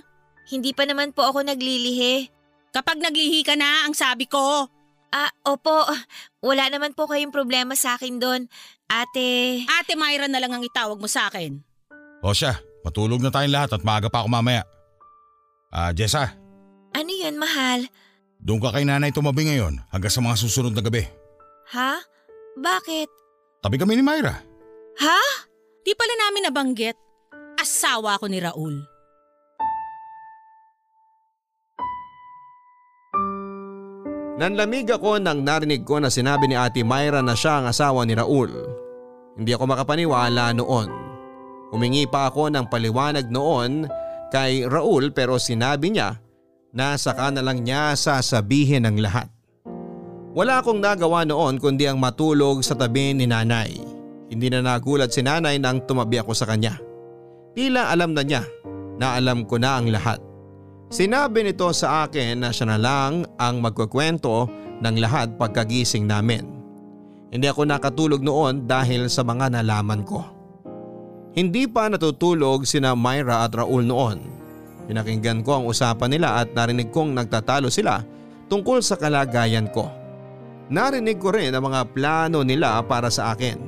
[0.53, 2.29] Hindi pa naman po ako naglilihi.
[2.69, 4.69] Kapag naglihi ka na, ang sabi ko.
[5.09, 5.89] Ah, opo.
[6.39, 8.41] Wala naman po kayong problema sa akin doon.
[8.85, 9.61] Ate...
[9.65, 11.57] Ate Myra na lang ang itawag mo sa akin.
[12.21, 14.61] O siya, matulog na tayong lahat at maaga pa ako mamaya.
[15.69, 16.33] Ah, Jessa,
[16.89, 17.85] Ano yun, mahal?
[18.39, 21.03] doon ka kay nanay tumabi ngayon hanggang sa mga susunod na gabi.
[21.75, 21.99] Ha?
[22.55, 23.09] Bakit?
[23.59, 24.31] Tabi kami ni Myra.
[24.97, 25.19] Ha?
[25.83, 26.95] Di pala namin nabanggit.
[27.59, 28.79] Asawa ko ni Raul.
[34.39, 38.15] Nanlamig ako nang narinig ko na sinabi ni Ate Myra na siya ang asawa ni
[38.15, 38.47] Raul.
[39.35, 40.87] Hindi ako makapaniwala noon.
[41.75, 43.91] Humingi pa ako ng paliwanag noon
[44.31, 46.15] kay Raul pero sinabi niya
[46.71, 49.27] na saka na lang niya sasabihin ang lahat.
[50.31, 53.75] Wala akong nagawa noon kundi ang matulog sa tabi ni nanay.
[54.31, 56.79] Hindi na nagulat si nanay nang tumabi ako sa kanya.
[57.59, 58.47] Tila alam na niya
[58.95, 60.28] na alam ko na ang lahat.
[60.89, 64.49] Sinabi nito sa akin na siya na lang ang magkukwento
[64.81, 66.49] ng lahat pagkagising namin.
[67.29, 70.25] Hindi ako nakatulog noon dahil sa mga nalaman ko.
[71.37, 74.17] Hindi pa natutulog sina Myra at Raul noon.
[74.89, 78.01] Pinakinggan ko ang usapan nila at narinig kong nagtatalo sila
[78.49, 79.85] tungkol sa kalagayan ko.
[80.73, 83.61] Narinig ko rin ang mga plano nila para sa akin.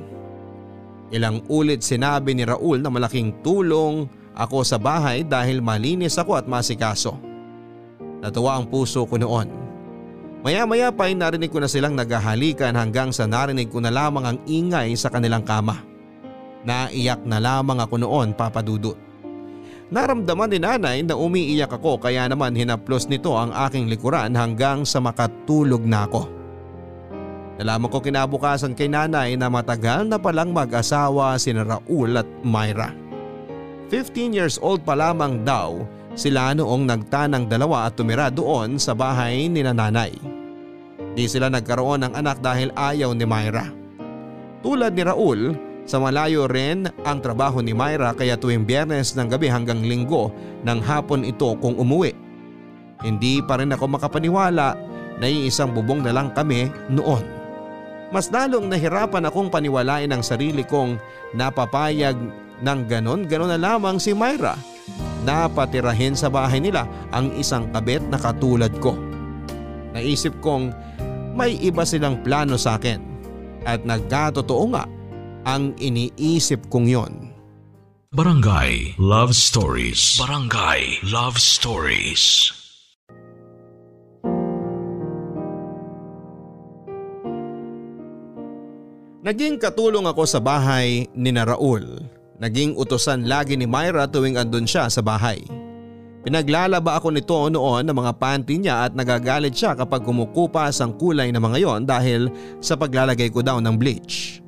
[1.14, 6.46] Ilang ulit sinabi ni Raul na malaking tulong ako sa bahay dahil malinis ako at
[6.48, 7.16] masikaso.
[8.22, 9.50] Natuwa ang puso ko noon.
[10.42, 14.24] Maya maya pa ay narinig ko na silang naghahalikan hanggang sa narinig ko na lamang
[14.26, 15.78] ang ingay sa kanilang kama.
[16.66, 18.98] Naiyak na lamang ako noon papadudot.
[19.92, 25.04] Naramdaman ni nanay na umiiyak ako kaya naman hinaplos nito ang aking likuran hanggang sa
[25.04, 26.26] makatulog na ako.
[27.60, 33.01] Nalaman ko kinabukasan kay nanay na matagal na palang mag-asawa si Raul at Myra.
[33.92, 35.84] 15 years old pa lamang daw
[36.16, 40.16] sila noong nagtanang dalawa at tumira doon sa bahay ni nanay.
[41.12, 43.68] Di sila nagkaroon ng anak dahil ayaw ni Myra.
[44.64, 45.52] Tulad ni Raul,
[45.84, 50.32] sa malayo rin ang trabaho ni Myra kaya tuwing biyernes ng gabi hanggang linggo
[50.64, 52.16] ng hapon ito kung umuwi.
[53.04, 54.72] Hindi pa rin ako makapaniwala
[55.20, 57.28] na iisang bubong na lang kami noon.
[58.08, 60.96] Mas lalong nahirapan akong paniwalain ang sarili kong
[61.36, 62.16] napapayag
[62.62, 64.54] ng ganon-ganon na lamang si Myra
[65.22, 68.94] na patirahin sa bahay nila ang isang kabet na katulad ko.
[69.92, 70.72] Naisip kong
[71.34, 72.98] may iba silang plano sa akin
[73.66, 74.84] at nagkatotoo nga
[75.46, 77.12] ang iniisip kong yon.
[78.12, 80.20] Barangay Love Stories.
[80.20, 82.52] Barangay Love Stories.
[89.22, 92.04] Naging katulong ako sa bahay ni na Raul.
[92.42, 95.46] Naging utosan lagi ni Myra tuwing andun siya sa bahay.
[96.26, 101.30] Pinaglalaba ako nito noon ng mga panty niya at nagagalit siya kapag kumukupas ang kulay
[101.30, 102.26] ng mga yon dahil
[102.58, 104.42] sa paglalagay ko daw ng bleach.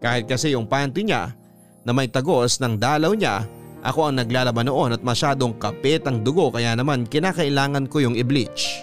[0.00, 1.36] Kahit kasi yung panty niya
[1.84, 3.44] na may tagos ng dalaw niya,
[3.84, 8.80] ako ang naglalaba noon at masyadong kapit ang dugo kaya naman kinakailangan ko yung i-bleach.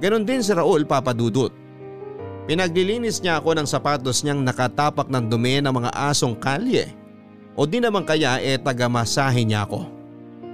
[0.00, 1.52] Ganon din si Raul papadudot.
[2.48, 7.04] Pinaglilinis niya ako ng sapatos niyang nakatapak ng dumi ng mga asong kalye
[7.56, 9.88] o di naman kaya e tagamasahe niya ako.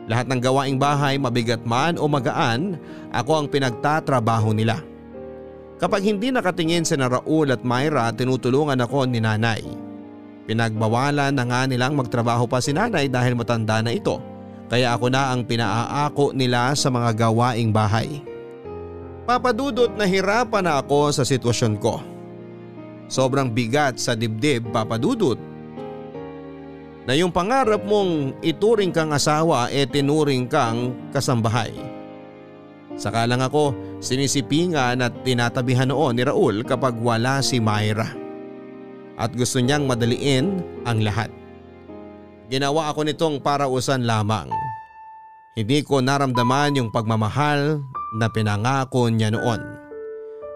[0.06, 2.78] Lahat ng gawaing bahay mabigat man o magaan
[3.10, 4.80] ako ang pinagtatrabaho nila.
[5.82, 9.62] Kapag hindi nakatingin si Raul at Myra tinutulungan ako ni nanay.
[10.46, 14.18] Pinagbawalan na nga nilang magtrabaho pa si nanay dahil matanda na ito
[14.72, 18.24] kaya ako na ang pinaaako nila sa mga gawaing bahay.
[19.28, 22.00] Papadudot na hirapan na ako sa sitwasyon ko.
[23.04, 25.36] Sobrang bigat sa dibdib papadudot.
[27.02, 31.74] Na yung pangarap mong ituring kang asawa e tinuring kang kasambahay.
[32.94, 38.06] Saka lang ako sinisipingan at tinatabihan noon ni Raul kapag wala si Myra.
[39.18, 41.32] At gusto niyang madaliin ang lahat.
[42.52, 44.46] Ginawa ako nitong parausan lamang.
[45.56, 47.80] Hindi ko naramdaman yung pagmamahal
[48.16, 49.60] na pinangako niya noon.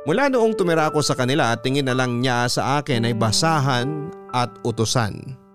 [0.06, 4.54] Mula noong tumira ako sa kanila tingin na lang niya sa akin ay basahan at
[4.62, 5.45] utusan.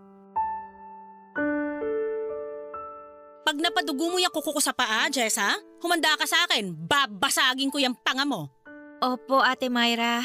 [3.72, 5.56] Ipapadugo mo yung kuko ko sa paa, Jess ha?
[5.80, 8.52] Humanda ka sa akin, babasagin ko yung panga mo.
[9.00, 10.20] Opo, Ate Myra.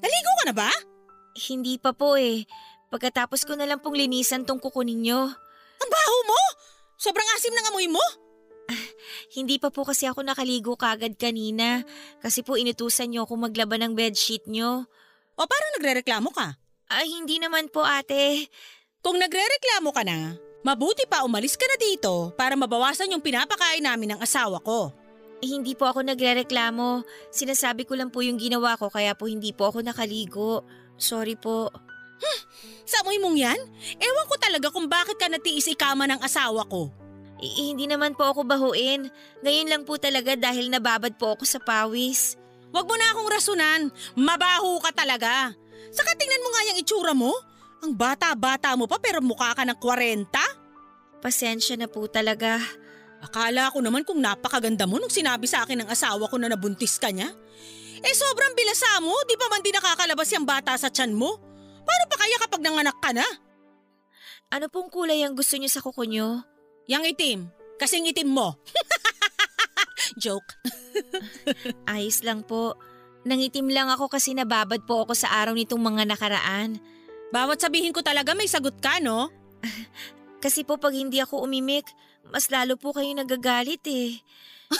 [0.00, 0.70] Naligo ka na ba?
[1.34, 2.46] Hindi pa po eh.
[2.94, 5.18] Pagkatapos ko na lang pong linisan tong kuko ninyo.
[5.82, 6.40] Ang baho mo!
[6.94, 8.02] Sobrang asim ng amoy mo!
[9.36, 11.82] Hindi pa po kasi ako nakaligo kagad kanina.
[12.22, 14.86] Kasi po inutusan niyo ako maglaban ng bedsheet niyo.
[15.34, 16.54] O parang nagre-reklamo ka?
[16.90, 18.50] Ay, hindi naman po ate.
[19.00, 24.16] Kung nagre-reklamo ka na, mabuti pa umalis ka na dito para mabawasan yung pinapakain namin
[24.16, 24.92] ng asawa ko.
[25.40, 27.00] Eh, hindi po ako nagre-reklamo.
[27.32, 30.64] Sinasabi ko lang po yung ginawa ko kaya po hindi po ako nakaligo.
[31.00, 31.72] Sorry po.
[32.90, 33.60] Sa amoy mong yan?
[33.96, 36.92] Ewan ko talaga kung bakit ka natiis ikama ng asawa ko.
[37.40, 39.08] Eh, hindi naman po ako bahuin.
[39.40, 42.36] Ngayon lang po talaga dahil nababad po ako sa pawis.
[42.70, 43.80] Huwag mo na akong rasunan.
[44.14, 45.56] Mabaho ka talaga.
[45.88, 47.32] Saka tingnan mo nga yung itsura mo.
[47.80, 50.28] Ang bata-bata mo pa pero mukha ka ng 40.
[51.24, 52.60] Pasensya na po talaga.
[53.20, 56.96] Akala ko naman kung napakaganda mo nung sinabi sa akin ng asawa ko na nabuntis
[56.96, 57.28] ka niya.
[58.00, 61.36] Eh sobrang bilasa mo, di pa man din nakakalabas yung bata sa tiyan mo.
[61.84, 63.24] Paano pa kaya kapag nanganak ka na?
[64.50, 66.40] Ano pong kulay ang gusto niyo sa kuko niyo?
[66.88, 67.38] Yang itim,
[67.76, 68.56] kasing itim mo.
[70.22, 70.56] Joke.
[71.84, 72.76] Ayos lang po.
[73.28, 76.80] Nangitim lang ako kasi nababad po ako sa araw nitong mga nakaraan.
[77.30, 79.30] Bawat sabihin ko talaga may sagot ka, no?
[80.44, 81.86] Kasi po pag hindi ako umimik,
[82.26, 84.18] mas lalo po kayo nagagalit eh.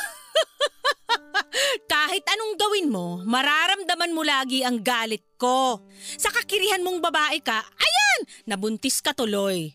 [1.93, 5.79] Kahit anong gawin mo, mararamdaman mo lagi ang galit ko.
[6.19, 9.71] Sa kakirihan mong babae ka, ayan, nabuntis ka tuloy.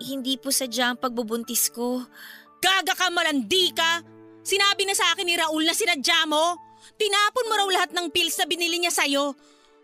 [0.00, 2.06] Hindi po sadya ang pagbubuntis ko.
[2.60, 4.00] Gaga ka malandi ka.
[4.40, 6.56] Sinabi na sa akin ni Raul na sinadya mo.
[6.96, 9.36] Tinapon mo raw lahat ng pills na binili niya sa'yo.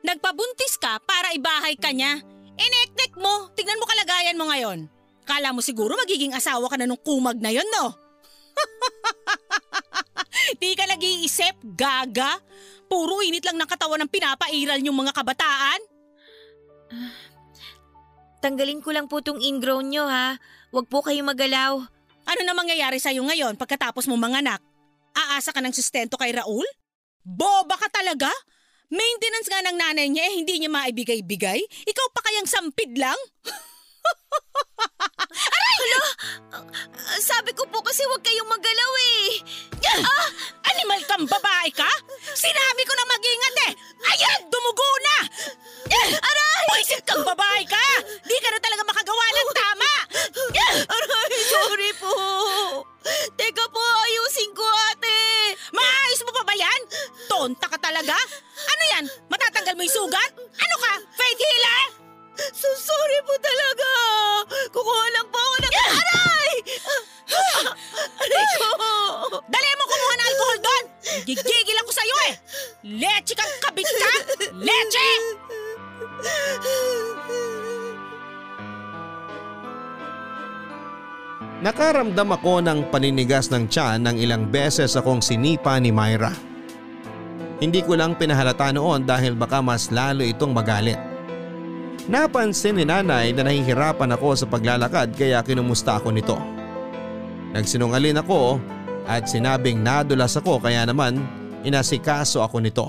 [0.05, 2.21] Nagpabuntis ka para ibahay ka niya.
[2.57, 4.89] Ineknek mo, tignan mo kalagayan mo ngayon.
[5.27, 7.93] Kala mo siguro magiging asawa ka na nung kumag na yon, no?
[10.61, 12.39] Di ka nag-iisip, gaga.
[12.87, 15.81] Puro init lang ng katawan ng pinapairal yung mga kabataan.
[18.39, 20.39] Tanggalin ko lang po tong ingrown nyo ha.
[20.71, 21.83] Huwag po kayong magalaw.
[22.27, 24.63] Ano na mangyayari sa'yo ngayon pagkatapos mo manganak?
[25.17, 26.67] Aasa ka ng sustento kay Raul?
[27.27, 28.31] Boba ka talaga?
[28.87, 31.61] Maintenance nga ng nanay niya eh, hindi niya maibigay-bigay?
[31.91, 33.19] Ikaw pa kayang sampid lang?
[36.57, 38.93] Ah, Sabi ko po kasi huwag kayong magalaw
[39.23, 39.29] eh.
[39.97, 40.29] Ah!
[40.75, 41.89] Animal kang babae ka?
[42.35, 43.73] Sinabi ko na mag-ingat eh!
[44.13, 44.41] Ayan!
[44.51, 45.17] Dumugo na!
[45.97, 46.65] Aray!
[46.69, 47.87] Buisit kang babae ka!
[48.27, 49.93] Di ka na talaga makagawa ng tama!
[50.91, 52.15] Aray, sorry po.
[53.39, 55.19] Teka po, ayusin ko ate.
[55.73, 56.81] Maayos mo pa ba yan?
[57.31, 58.17] Tonta ka talaga?
[58.67, 59.05] Ano yan?
[59.31, 60.31] Matatanggal mo yung sugat?
[60.37, 60.93] Ano ka?
[61.15, 62.06] Faith healer?
[62.37, 63.91] So sorry po talaga.
[64.69, 65.73] Kukuha lang po ako ng...
[65.73, 66.53] Aray!
[68.23, 68.69] Aray ko.
[69.49, 70.85] Dali mo kumuha ng alcohol doon!
[71.25, 72.35] Gigigil ako sa'yo eh!
[73.01, 74.13] Leche kang kabit ka!
[74.61, 75.09] Leche!
[81.65, 86.31] Nakaramdam ako ng paninigas ng tiyan ng ilang beses akong sinipa ni Myra.
[87.57, 91.01] Hindi ko lang pinahalata noon dahil baka mas lalo itong magalit.
[92.07, 96.39] Napansin ni nanay na nahihirapan ako sa paglalakad kaya kinumusta ako nito.
[97.51, 98.63] Nagsinungalin ako
[99.11, 101.19] at sinabing nadulas ako kaya naman
[101.67, 102.87] inasikaso ako nito.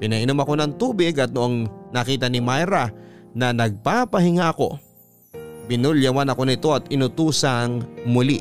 [0.00, 2.88] Pinainom ako ng tubig at noong nakita ni Myra
[3.36, 4.80] na nagpapahinga ako,
[5.68, 8.40] binulyawan ako nito at inutusang muli.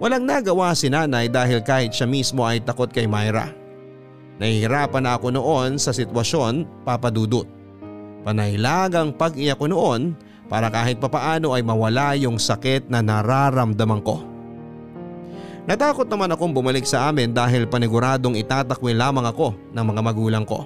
[0.00, 3.52] Walang nagawa si nanay dahil kahit siya mismo ay takot kay Myra.
[4.40, 7.57] Nahihirapan na ako noon sa sitwasyon papadudot.
[8.26, 10.16] Panailagang pag-iyak ko noon
[10.48, 14.24] para kahit papaano ay mawala yung sakit na nararamdaman ko.
[15.68, 20.64] Natakot naman akong bumalik sa amin dahil paniguradong itatakwil lamang ako ng mga magulang ko.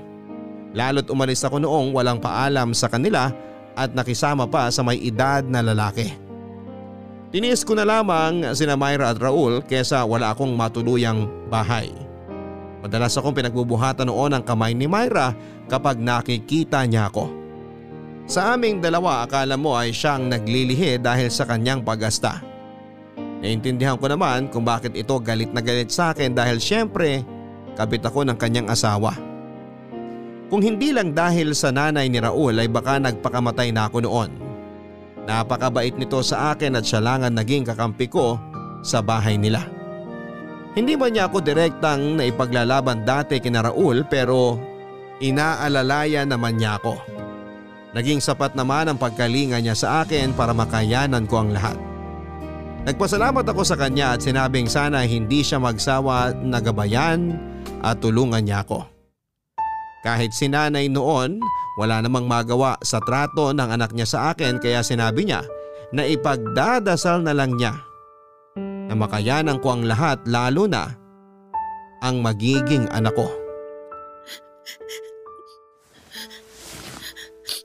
[0.79, 3.35] Lalo't umalis ako noong walang paalam sa kanila
[3.75, 6.15] at nakisama pa sa may edad na lalaki.
[7.35, 11.91] Tiniis ko na lamang sina Myra at Raul kesa wala akong matuluyang bahay.
[12.87, 15.35] Madalas akong pinagbubuhatan noon ang kamay ni Myra
[15.67, 17.42] kapag nakikita niya ako.
[18.33, 22.41] Sa aming dalawa akala mo ay siyang naglilihi dahil sa kanyang pagasta.
[23.45, 27.21] Naintindihan ko naman kung bakit ito galit na galit sa akin dahil syempre
[27.77, 29.13] kabit ako ng kanyang asawa.
[30.49, 34.33] Kung hindi lang dahil sa nanay ni Raul ay baka nagpakamatay na ako noon.
[35.29, 38.41] Napakabait nito sa akin at siya lang ang naging kakampi ko
[38.81, 39.61] sa bahay nila.
[40.73, 44.57] Hindi man niya ako direktang naipaglalaban dati kina Raul pero
[45.21, 47.12] inaalalaya naman niya ako.
[47.93, 51.77] Naging sapat naman ang pagkalinga niya sa akin para makayanan ko ang lahat.
[52.89, 57.37] Nagpasalamat ako sa kanya at sinabing sana hindi siya magsawa na gabayan
[57.85, 58.89] at tulungan niya ako.
[60.03, 61.39] Kahit si nanay noon,
[61.79, 65.47] wala namang magawa sa trato ng anak niya sa akin kaya sinabi niya
[65.95, 67.77] na ipagdadasal na lang niya
[68.91, 70.91] na makayanan ko ang lahat lalo na
[72.03, 73.42] ang magiging anak ko.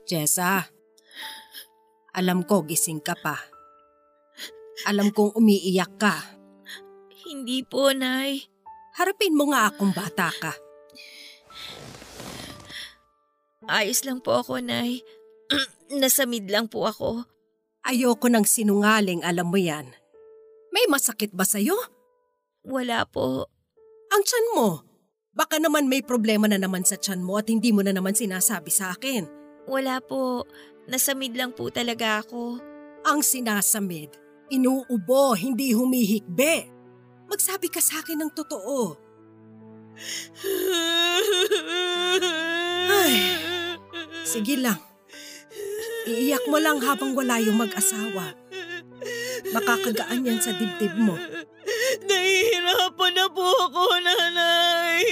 [0.08, 0.64] Jessa,
[2.16, 3.36] alam ko gising ka pa.
[4.88, 6.16] Alam kong umiiyak ka.
[7.28, 8.40] Hindi po, Nay.
[8.96, 10.56] Harapin mo nga akong bata ka.
[13.68, 15.04] Ayos lang po ako, Nay.
[16.00, 17.28] Nasamid lang po ako.
[17.84, 19.92] Ayoko ng sinungaling, alam mo yan.
[20.72, 21.76] May masakit ba sa'yo?
[22.64, 23.44] Wala po.
[24.08, 24.88] Ang tiyan mo.
[25.36, 28.72] Baka naman may problema na naman sa tiyan mo at hindi mo na naman sinasabi
[28.72, 29.37] sa akin.
[29.68, 30.48] Wala po.
[30.88, 32.56] Nasamid lang po talaga ako.
[33.04, 34.16] Ang sinasamid,
[34.48, 36.72] inuubo, hindi humihikbe.
[37.28, 38.96] Magsabi ka sa akin ng totoo.
[42.88, 43.36] Ay,
[44.24, 44.80] sige lang.
[46.08, 48.32] Iiyak mo lang habang wala yung mag-asawa.
[49.52, 51.12] Makakagaan yan sa dibdib mo.
[52.08, 55.04] Nahihirapan na po ako, nanay.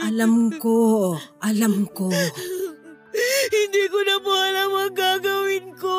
[0.00, 0.76] Alam ko,
[1.44, 2.08] alam ko.
[3.52, 5.96] Hindi ko na po alam ang gagawin ko.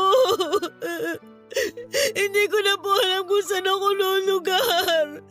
[2.17, 5.21] Hindi ko na po alam kung saan ako lulugar.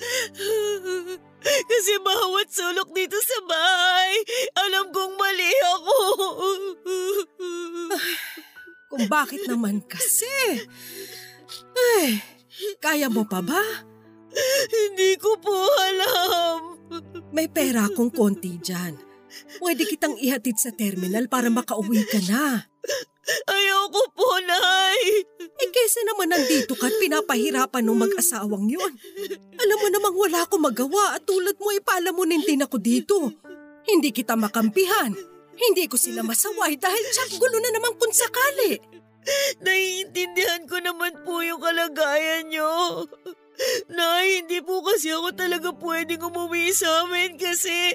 [1.42, 4.14] Kasi bawat sulok dito sa bahay,
[4.62, 5.98] alam kong mali ako.
[8.86, 10.62] Kung bakit naman kasi?
[11.74, 12.22] Ay,
[12.78, 13.62] kaya mo pa ba?
[14.70, 16.78] Hindi ko po alam.
[17.34, 19.11] May pera akong konti dyan.
[19.58, 22.66] Pwede kitang ihatid sa terminal para makauwi ka na.
[23.46, 25.24] Ayoko po, Nay.
[25.38, 28.92] Eh kesa naman nandito ka at pinapahirapan ng mag-asawang yun.
[29.62, 33.30] Alam mo namang wala akong magawa at tulad mo ipalamunin din ako dito.
[33.86, 35.14] Hindi kita makampihan.
[35.54, 38.82] Hindi ko sila masaway dahil tsak gulo na naman kung sakali.
[39.62, 43.06] Naiintindihan ko naman po yung kalagayan nyo.
[43.92, 47.94] Nay, hindi po kasi ako talaga pwedeng umuwi sa amin kasi...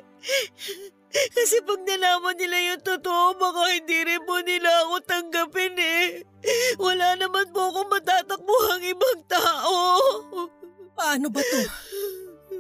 [1.38, 6.24] Kasi pag nalaman nila yung totoo, baka hindi rin po nila ako tanggapin eh.
[6.78, 9.76] Wala naman po akong matatakbuhang ibang tao.
[10.98, 11.62] Paano ba to?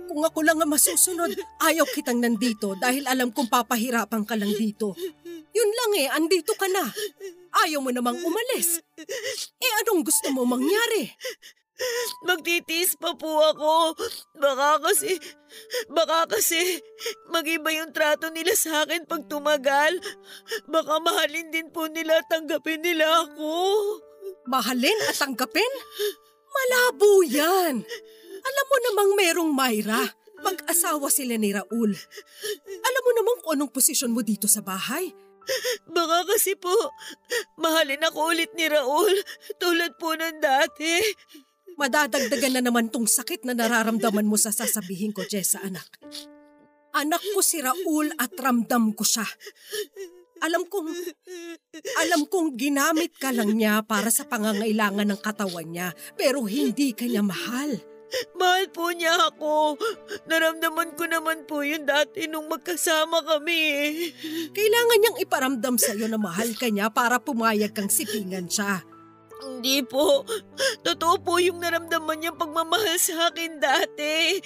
[0.07, 4.95] Kung ako lang ang masusunod, ayaw kitang nandito dahil alam kong papahirapan ka lang dito.
[5.51, 6.85] Yun lang eh, andito ka na.
[7.65, 8.79] Ayaw mo namang umalis.
[9.57, 11.11] Eh anong gusto mo mangyari?
[12.25, 13.93] Magtitiis pa po ako.
[14.37, 15.17] Baka kasi,
[15.93, 16.81] baka kasi
[17.29, 19.97] magiba yung trato nila sa akin pag tumagal.
[20.65, 23.53] Baka mahalin din po nila tanggapin nila ako.
[24.49, 25.73] Mahalin at tanggapin?
[26.47, 27.75] Malabo yan.
[28.47, 30.01] Alam mo namang merong Myra.
[30.37, 31.91] Mag-asawa sila ni Raul.
[32.85, 35.09] Alam mo namang kung anong posisyon mo dito sa bahay.
[35.87, 36.73] Baka kasi po,
[37.55, 39.15] mahalin ako ulit ni Raul
[39.57, 40.99] tulad po ng dati.
[41.77, 45.85] Madadagdagan na naman tong sakit na nararamdaman mo sa sasabihin ko, Jessa, anak.
[46.97, 49.29] Anak ko si Raul at ramdam ko siya.
[50.41, 50.89] Alam kong,
[52.01, 57.05] alam kong ginamit ka lang niya para sa pangangailangan ng katawan niya, pero hindi ka
[57.05, 57.77] niya mahal.
[58.39, 59.75] Mahal po niya ako.
[60.25, 63.61] Naramdaman ko naman po yun dati nung magkasama kami.
[64.55, 68.81] Kailangan niyang iparamdam sa iyo na mahal ka niya para pumayag kang sipingan siya.
[69.43, 70.25] Hindi po.
[70.81, 74.41] Totoo po yung naramdaman niyang pagmamahal sa akin dati.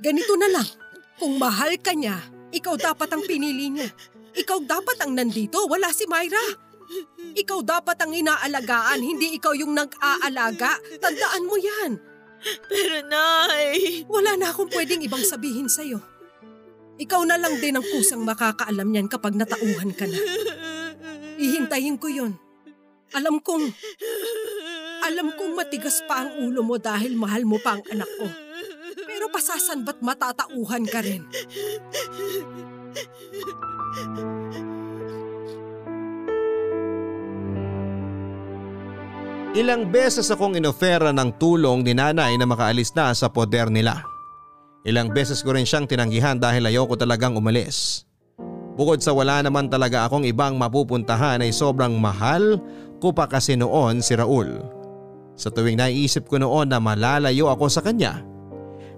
[0.00, 0.68] Ganito na lang.
[1.20, 2.18] Kung mahal ka niya,
[2.50, 3.88] ikaw dapat ang pinili niya.
[4.34, 6.42] Ikaw dapat ang nandito, wala si Myra.
[7.34, 10.78] Ikaw dapat ang inaalagaan, hindi ikaw yung nag-aalaga.
[10.98, 11.92] Tandaan mo yan.
[12.68, 14.04] Pero Nay...
[14.04, 16.02] Wala na akong pwedeng ibang sabihin sa'yo.
[16.94, 20.18] Ikaw na lang din ang kusang makakaalam niyan kapag natauhan ka na.
[21.40, 22.38] Ihintayin ko yon.
[23.14, 23.70] Alam kong,
[25.06, 28.26] alam kong matigas pa ang ulo mo dahil mahal mo pa ang anak ko.
[29.06, 31.22] Pero pasasan ba't matatauhan ka rin?
[39.54, 44.02] Ilang beses akong inofera ng tulong ni nanay na makaalis na sa poder nila.
[44.82, 48.02] Ilang beses ko rin siyang tinanggihan dahil ayoko talagang umalis.
[48.74, 52.58] Bukod sa wala naman talaga akong ibang mapupuntahan ay sobrang mahal
[53.04, 54.64] ko pa kasi noon si Raul.
[55.36, 58.24] Sa tuwing naisip ko noon na malalayo ako sa kanya,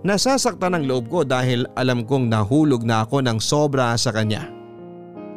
[0.07, 4.47] nasasaktan ang loob ko dahil alam kong nahulog na ako ng sobra sa kanya.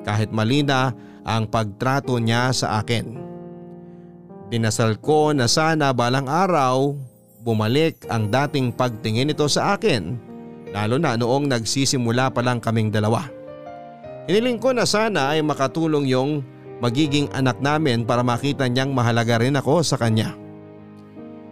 [0.06, 0.94] Kahit mali na
[1.26, 3.18] ang pagtrato niya sa akin.
[4.54, 6.94] Dinasal ko na sana balang araw
[7.42, 10.18] bumalik ang dating pagtingin nito sa akin
[10.70, 13.26] lalo na noong nagsisimula pa lang kaming dalawa.
[14.30, 16.46] Iniling ko na sana ay makatulong yung
[16.80, 20.36] magiging anak namin para makita niyang mahalaga rin ako sa kanya.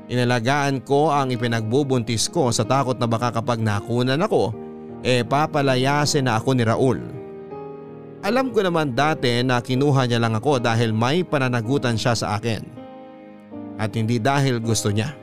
[0.08, 4.56] Inalagaan ko ang ipinagbubuntis ko sa takot na baka kapag nakunan ako,
[5.04, 7.00] eh papalayasin na ako ni Raul.
[8.24, 12.64] Alam ko naman dati na kinuha niya lang ako dahil may pananagutan siya sa akin.
[13.78, 15.14] At hindi dahil gusto niya.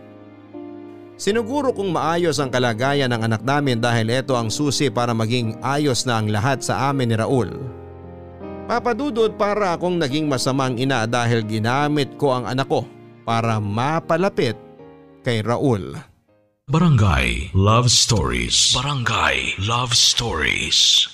[1.15, 6.07] Sinuguro kong maayos ang kalagayan ng anak namin dahil ito ang susi para maging ayos
[6.07, 7.51] na ang lahat sa amin ni Raul.
[8.65, 12.89] Papadudod para akong naging masamang ina dahil ginamit ko ang anak ko
[13.29, 14.57] para mapalapit
[15.21, 15.93] kay Raul.
[16.65, 18.73] Barangay Love Stories.
[18.73, 21.14] Barangay Love Stories.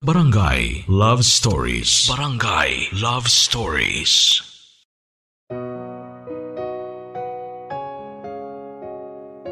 [0.00, 2.08] Barangay Love Stories.
[2.08, 4.40] Barangay Love Stories.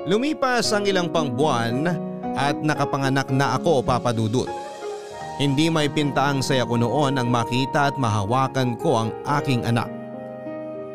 [0.08, 1.84] Lumipas ang ilang pang buwan
[2.32, 4.48] at nakapanganak na ako papadudot.
[5.36, 9.12] Hindi may pintaang saya ko noon ang makita at mahawakan ko ang
[9.44, 9.92] aking anak.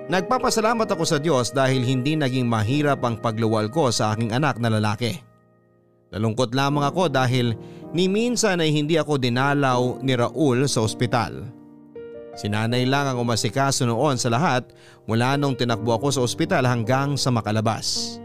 [0.09, 4.73] Nagpapasalamat ako sa Diyos dahil hindi naging mahirap ang pagluwal ko sa aking anak na
[4.73, 5.32] lalaki.
[6.14, 7.57] Nalungkot lamang ako dahil
[7.89, 11.49] ni minsan ay hindi ako dinalaw ni Raul sa ospital.
[12.34, 14.70] Sinanay lang ang umasikaso noon sa lahat
[15.05, 18.18] mula nung tinakbo ako sa ospital hanggang sa makalabas.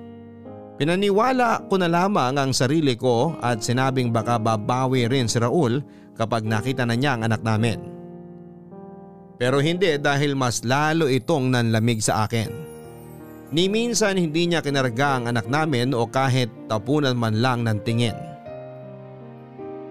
[0.78, 5.82] Pinaniwala ko na lamang ang sarili ko at sinabing baka babawi rin si Raul
[6.14, 7.82] kapag nakita na niya ang anak namin.
[9.38, 12.67] Pero hindi dahil mas lalo itong nanlamig sa akin.
[13.48, 18.16] Ni minsan hindi niya kinarga ang anak namin o kahit tapunan man lang ng tingin.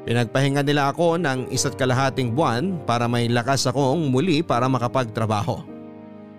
[0.06, 5.66] Pinagpahinga nila ako ng isa't kalahating buwan para may lakas akong muli para makapagtrabaho.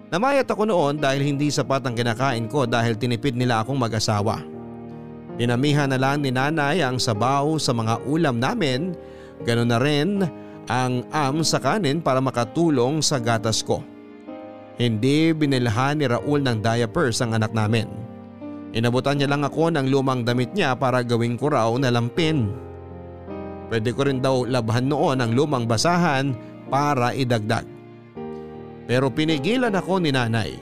[0.09, 4.41] Namayat ako noon dahil hindi sapat ang kinakain ko dahil tinipid nila akong mag-asawa.
[5.37, 8.97] Dinamihan na lang ni nanay ang sabaw sa mga ulam namin,
[9.45, 10.25] ganoon na rin
[10.71, 13.85] ang am sa kanin para makatulong sa gatas ko.
[14.79, 17.91] Hindi binilhan ni Raul ng diapers ang anak namin.
[18.70, 22.55] Inabutan niya lang ako ng lumang damit niya para gawing ko raw na lampin.
[23.66, 26.31] Pwede ko rin daw labhan noon ang lumang basahan
[26.70, 27.66] para idagdag.
[28.87, 30.55] Pero pinigilan ako ni nanay.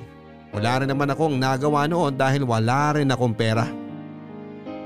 [0.56, 3.68] Wala rin naman akong nagawa noon dahil wala rin akong pera.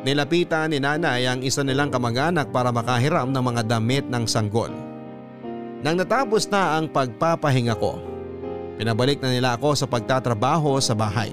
[0.02, 4.74] Nilapitan ni nanay ang isa nilang kamag-anak para makahiram ng mga damit ng sanggol.
[5.86, 8.09] Nang natapos na ang pagpapahinga ko,
[8.80, 11.28] pinabalik na nila ako sa pagtatrabaho sa bahay.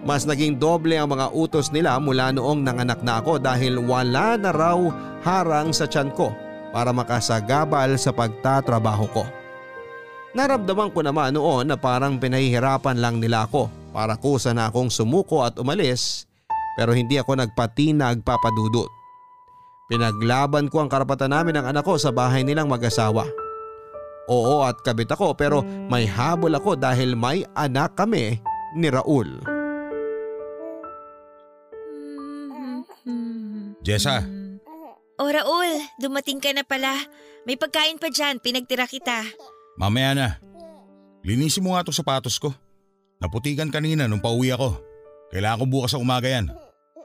[0.00, 4.48] Mas naging doble ang mga utos nila mula noong nanganak na ako dahil wala na
[4.48, 4.80] raw
[5.20, 6.32] harang sa tiyan ko
[6.72, 9.24] para makasagabal sa pagtatrabaho ko.
[10.32, 15.44] Naramdaman ko naman noon na parang pinahihirapan lang nila ako para kusa na akong sumuko
[15.44, 16.24] at umalis
[16.80, 18.88] pero hindi ako nagpatinag papadudot.
[19.86, 23.43] Pinaglaban ko ang karapatan namin ng anak ko sa bahay nilang mag-asawa.
[24.24, 28.40] Oo at kabit ako pero may habol ako dahil may anak kami
[28.72, 29.28] ni Raul.
[33.84, 34.24] Jessa,
[35.14, 35.70] O Raul,
[36.00, 36.96] dumating ka na pala.
[37.44, 39.22] May pagkain pa dyan, pinagtira kita.
[39.76, 40.28] mamaya na.
[41.22, 42.50] Linisin mo nga itong sapatos ko.
[43.20, 44.80] Naputikan kanina nung pauwi ako.
[45.30, 46.50] Kailangan ko bukas sa umaga yan.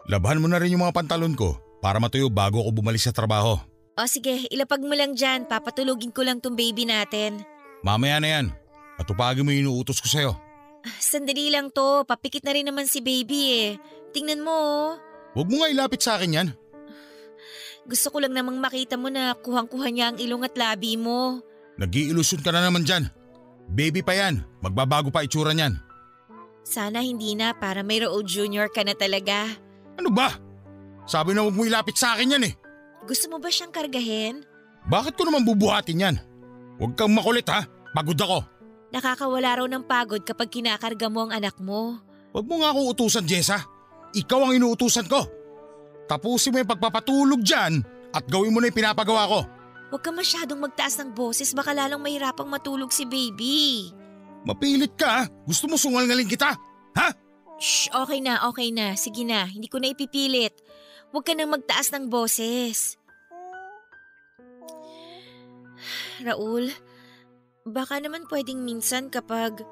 [0.10, 3.60] Labhan mo na rin yung mga pantalon ko para matuyo bago ako bumalik sa trabaho.
[4.00, 7.44] O sige, ilapag mo lang dyan, papatulugin ko lang tong baby natin.
[7.84, 8.48] Mamaya na yan.
[8.96, 10.32] Atupagin mo yung inuutos ko sa'yo.
[10.88, 13.70] Ah, Sandali lang to, papikit na rin naman si baby eh.
[14.16, 14.90] Tingnan mo oh.
[15.36, 16.50] Huwag mo nga ilapit sa akin yan.
[17.84, 21.44] Gusto ko lang namang makita mo na kuhang-kuha niya ang ilong at labi mo.
[21.76, 23.12] Nag-iilusyon ka na naman dyan.
[23.68, 24.48] Baby pa yan.
[24.64, 25.76] Magbabago pa itsura niyan.
[26.64, 28.72] Sana hindi na para may Raul Jr.
[28.72, 29.48] ka na talaga.
[30.00, 30.40] Ano ba?
[31.04, 32.54] Sabi na huwag mo ilapit sa akin yan eh.
[33.10, 34.46] Gusto mo ba siyang kargahin?
[34.86, 36.16] Bakit ko naman bubuhatin yan?
[36.78, 37.66] Huwag kang makulit ha.
[37.90, 38.46] Pagod ako.
[38.94, 41.98] Nakakawala raw ng pagod kapag kinakarga mo ang anak mo.
[42.30, 43.66] Huwag mo nga akong utusan, Jessa.
[44.14, 45.26] Ikaw ang inuutusan ko.
[46.06, 47.82] Tapusin mo yung pagpapatulog dyan
[48.14, 49.40] at gawin mo na yung pinapagawa ko.
[49.90, 53.90] Huwag ka masyadong magtaas ng boses baka lalong mahirapang matulog si baby.
[54.46, 55.26] Mapilit ka?
[55.50, 56.54] Gusto mo sungal-ngaling kita?
[56.94, 57.08] Ha?
[57.58, 58.94] Shh, okay na, okay na.
[58.94, 60.54] Sige na, hindi ko na ipipilit.
[61.10, 62.99] Huwag ka nang magtaas ng boses.
[66.24, 66.72] Raul,
[67.68, 69.64] baka naman pwedeng minsan kapag,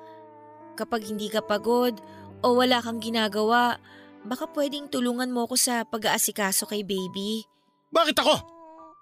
[0.77, 1.97] kapag hindi ka pagod
[2.43, 3.81] o wala kang ginagawa,
[4.27, 7.43] baka pwedeng tulungan mo ako sa pag-aasikaso kay baby.
[7.91, 8.35] Bakit ako?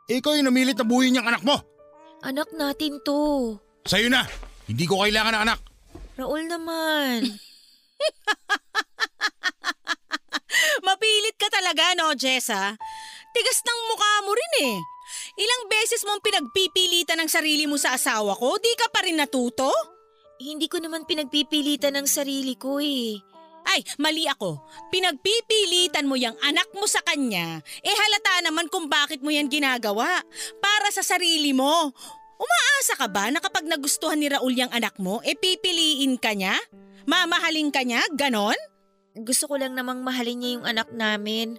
[0.05, 1.57] Ikaw yung namilit na buhay niyang anak mo.
[2.21, 3.57] Anak natin to.
[3.85, 4.25] Sa'yo na.
[4.65, 5.59] Hindi ko kailangan ng anak.
[6.17, 7.25] Raul naman.
[10.85, 12.77] Mapilit ka talaga, no, Jessa?
[13.35, 14.75] Tigas ng mukha mo rin eh.
[15.35, 19.71] Ilang beses mong pinagpipilitan ng sarili mo sa asawa ko, di ka pa rin natuto?
[20.39, 23.19] Hindi ko naman pinagpipilitan ng sarili ko eh.
[23.65, 24.61] Ay, mali ako.
[24.93, 30.21] Pinagpipilitan mo yung anak mo sa kanya, eh halata naman kung bakit mo yan ginagawa.
[30.61, 31.89] Para sa sarili mo.
[32.35, 36.53] Umaasa ka ba na kapag nagustuhan ni Raul yung anak mo, eh pipiliin ka niya?
[37.07, 38.03] Mamahalin ka niya?
[38.13, 38.57] Ganon?
[39.15, 41.55] Gusto ko lang namang mahalin niya yung anak namin.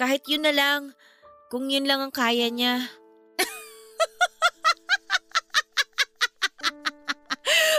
[0.00, 0.96] Kahit yun na lang.
[1.54, 2.82] Kung yun lang ang kaya niya.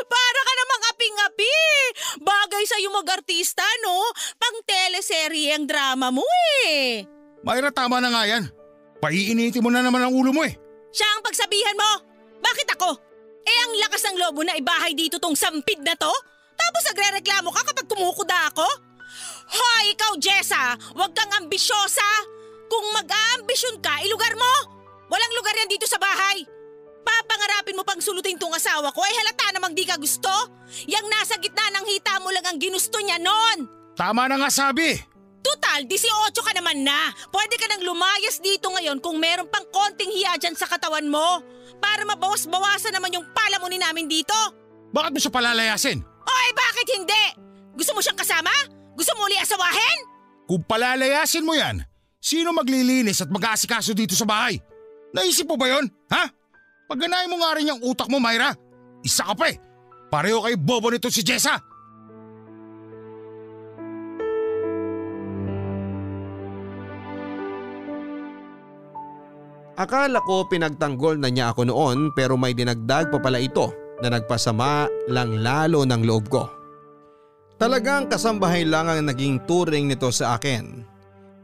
[0.08, 1.56] Para ka namang aping-api.
[2.24, 4.00] Bagay sa'yo mag-artista, no?
[4.40, 6.24] Pang teleserye ang drama mo
[6.72, 7.04] eh.
[7.44, 8.48] Mayra, tama na nga yan.
[9.04, 10.56] Paiinitin mo na naman ang ulo mo eh.
[10.96, 12.00] Siya ang pagsabihan mo.
[12.40, 12.96] Bakit ako?
[13.44, 16.16] Eh ang lakas ng lobo na ibahay dito tong sampid na to?
[16.56, 18.68] Tapos nagre-reklamo ka kapag kumukuda ako?
[19.52, 20.80] Hoy, ikaw Jessa!
[20.96, 22.35] Huwag kang ambisyosa!
[22.66, 24.54] Kung mag-aambisyon ka, ilugar mo!
[25.10, 26.46] Walang lugar yan dito sa bahay!
[27.06, 30.34] Papangarapin mo pang sulutin tong asawa ko ay halata namang di ka gusto?
[30.90, 33.70] Yang nasa gitna ng hita mo lang ang ginusto niya noon!
[33.94, 34.98] Tama na nga sabi.
[35.46, 37.14] Total, 18 ka naman na.
[37.30, 41.46] Pwede ka nang lumayas dito ngayon kung meron pang konting hiya dyan sa katawan mo.
[41.78, 44.34] Para mabawas-bawasan naman yung palamunin namin dito.
[44.90, 46.02] Bakit mo siya palalayasin?
[46.02, 47.24] Oy, bakit hindi?
[47.78, 48.50] Gusto mo siyang kasama?
[48.98, 50.00] Gusto mo uli asawahin?
[50.50, 51.86] Kung palalayasin mo yan,
[52.26, 54.58] sino maglilinis at mag-aasikaso dito sa bahay?
[55.14, 55.86] Naisip mo ba yon?
[56.10, 56.26] Ha?
[56.90, 58.50] Pagganahin mo nga rin yung utak mo, Myra.
[59.06, 59.62] Isa ka pa eh.
[60.10, 61.62] Pareho kayo bobo nito si Jessa.
[69.76, 74.88] Akala ko pinagtanggol na niya ako noon pero may dinagdag pa pala ito na nagpasama
[75.12, 76.48] lang lalo ng loob ko.
[77.60, 80.95] Talagang kasambahay lang ang naging turing nito sa akin.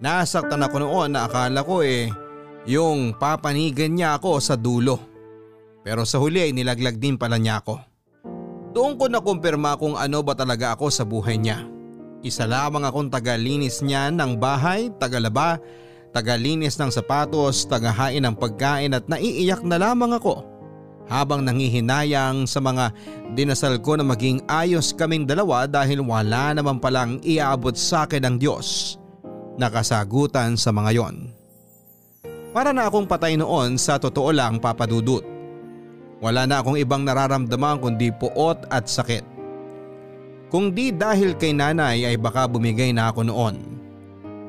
[0.01, 2.09] Nasaktan ako noon na akala ko eh
[2.65, 4.97] yung papanigan niya ako sa dulo.
[5.85, 7.77] Pero sa huli ay nilaglag din pala niya ako.
[8.73, 11.69] Doon ko nakumpirma kung ano ba talaga ako sa buhay niya.
[12.25, 15.61] Isa lamang akong tagalinis niya ng bahay, tagalaba
[16.11, 20.43] tagalinis ng sapatos, tagahain ng pagkain at naiiyak na lamang ako
[21.07, 22.93] habang nangihinayang sa mga
[23.35, 28.35] dinasal ko na maging ayos kaming dalawa dahil wala naman palang iaabot sa akin ng
[28.37, 29.00] Diyos
[29.61, 31.29] na kasagutan sa mga yon.
[32.49, 35.21] Para na akong patay noon sa totoo lang papadudot.
[36.17, 39.21] Wala na akong ibang nararamdaman kundi puot at sakit.
[40.49, 43.55] Kung di dahil kay nanay ay baka bumigay na ako noon.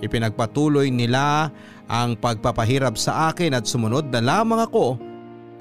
[0.02, 1.52] Ipinagpatuloy nila
[1.86, 4.98] ang pagpapahirap sa akin at sumunod na lamang ako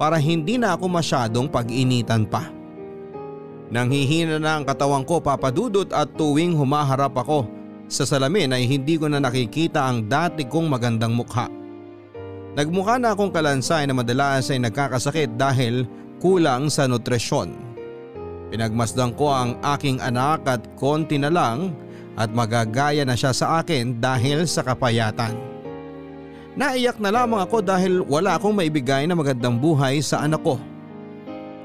[0.02, 2.49] para hindi na ako masyadong pag-initan pa.
[3.70, 7.61] Nanghihina na ang katawan ko papadudot at tuwing humaharap ako
[7.92, 11.52] sa salamin ay hindi ko na nakikita ang dati kong magandang mukha.
[12.56, 15.84] Nagmukha na akong kalansay na madalas ay nagkakasakit dahil
[16.24, 17.52] kulang sa nutrisyon.
[18.48, 21.76] Pinagmasdan ko ang aking anak at konti na lang
[22.16, 25.36] at magagaya na siya sa akin dahil sa kapayatan.
[26.56, 30.60] Naiyak na lamang ako dahil wala akong maibigay na magandang buhay sa anak ko.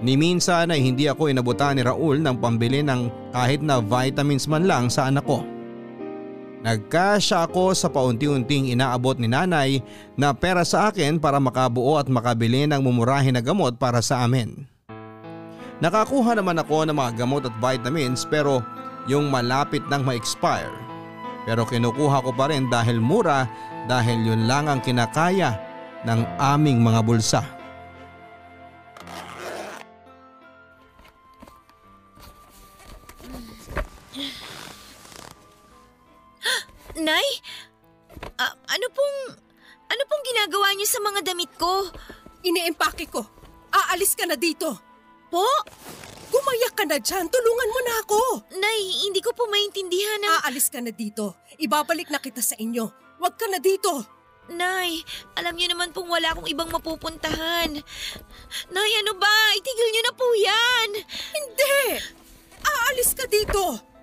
[0.03, 4.67] Ni minsan ay hindi ako inabutan ni Raul ng pambili ng kahit na vitamins man
[4.67, 5.56] lang sa anak ko.
[6.67, 9.87] Nagkasya ako sa paunti-unting inaabot ni nanay
[10.19, 14.67] na pera sa akin para makabuo at makabili ng mumurahin na gamot para sa amin.
[15.79, 18.67] Nakakuha naman ako ng mga gamot at vitamins pero
[19.07, 20.75] yung malapit nang ma-expire.
[21.47, 23.47] Pero kinukuha ko pa rin dahil mura
[23.87, 25.55] dahil yun lang ang kinakaya
[26.03, 27.56] ng aming mga bulsa.
[36.97, 37.29] Nay?
[38.41, 39.19] Ah, ano pong...
[39.87, 41.87] Ano pong ginagawa niyo sa mga damit ko?
[42.43, 43.23] Iniempake ko.
[43.71, 44.67] Aalis ka na dito.
[45.31, 45.47] Po?
[46.33, 47.31] Gumayak ka na dyan.
[47.31, 48.21] Tulungan mo na ako.
[48.59, 50.37] Nay, hindi ko po maintindihan ang...
[50.43, 51.39] Aalis ka na dito.
[51.61, 52.91] Ibabalik na kita sa inyo.
[53.23, 53.93] Huwag ka na dito.
[54.47, 55.03] Nay,
[55.35, 57.71] alam niyo naman pong wala akong ibang mapupuntahan.
[58.75, 59.35] Nay, ano ba?
[59.55, 60.89] Itigil niyo na po yan.
[61.35, 61.79] Hindi!
[62.63, 63.96] Aalis ka dito.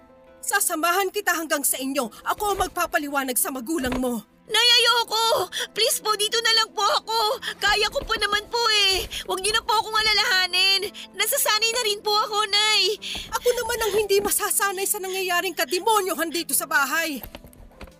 [0.43, 2.11] Sasamahan kita hanggang sa inyo.
[2.35, 4.19] Ako ang magpapaliwanag sa magulang mo.
[4.43, 5.47] Nay, ayoko!
[5.71, 7.39] Please po, dito na lang po ako.
[7.63, 8.59] Kaya ko po naman po
[8.91, 9.07] eh.
[9.23, 10.91] Huwag niyo na po akong alalahanin.
[11.15, 12.99] Nasasanay na rin po ako, Nay.
[13.31, 17.23] Ako naman ang hindi masasanay sa nangyayaring kademonyohan dito sa bahay.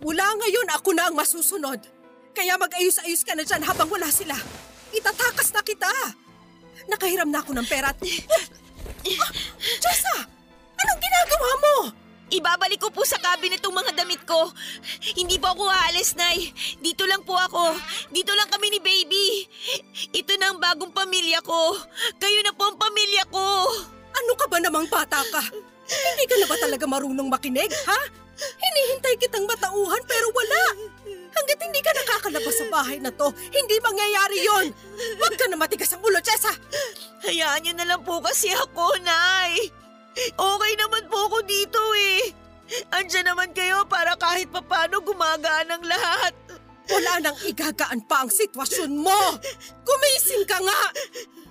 [0.03, 1.79] Mula ngayon ako na ang masusunod.
[2.35, 4.35] Kaya mag-ayos-ayos ka na dyan habang wala sila.
[4.91, 5.87] Itatakas na kita.
[6.91, 7.99] Nakahiram na ako ng pera at...
[9.03, 10.15] Ah, Jessa!
[10.79, 11.75] Anong ginagawa mo?
[12.32, 14.51] Ibabalik ko po sa cabinet itong mga damit ko.
[15.19, 16.55] Hindi po ako aalis, Nay.
[16.80, 17.76] Dito lang po ako.
[18.13, 19.28] Dito lang kami ni Baby.
[20.15, 21.76] Ito na ang bagong pamilya ko.
[22.17, 23.43] Kayo na po ang pamilya ko.
[24.13, 25.41] Ano ka ba namang bata ka?
[25.84, 27.99] Hindi ka na ba talaga marunong makinig, ha?
[28.34, 30.63] Hinihintay kitang matauhan pero wala.
[31.34, 34.65] Hanggat hindi ka nakakalabas sa bahay na to, hindi mangyayari yon.
[35.17, 36.53] Huwag ka na matigas ang ulo, Jessa.
[37.26, 39.82] Hayaan niyo na lang po kasi ako, Nay.
[40.16, 42.32] Okay naman po ako dito eh.
[42.93, 46.34] Andiyan naman kayo para kahit papano gumagaan ang lahat.
[46.89, 49.38] Wala nang igagaan pa ang sitwasyon mo.
[49.88, 50.82] Gumising ka nga.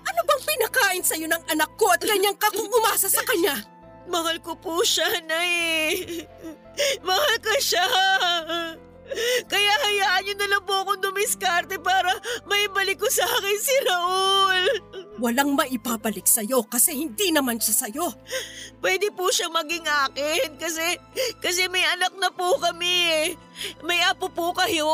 [0.02, 3.62] Ano bang pinakain sa'yo ng anak ko at ganyan ka kung umasa sa kanya?
[4.10, 6.26] Mahal ko po siya, Nay.
[7.06, 7.86] Mahal ko siya.
[9.46, 12.10] Kaya hayaan niyo na lang po akong dumiskarte para
[12.48, 14.64] maibalik ko sa akin si Raul.
[15.22, 18.10] Walang maipabalik sa'yo kasi hindi naman siya sa'yo.
[18.82, 20.98] Pwede po siya maging akin kasi,
[21.38, 23.26] kasi may anak na po kami eh.
[23.86, 24.90] May apo po kayo.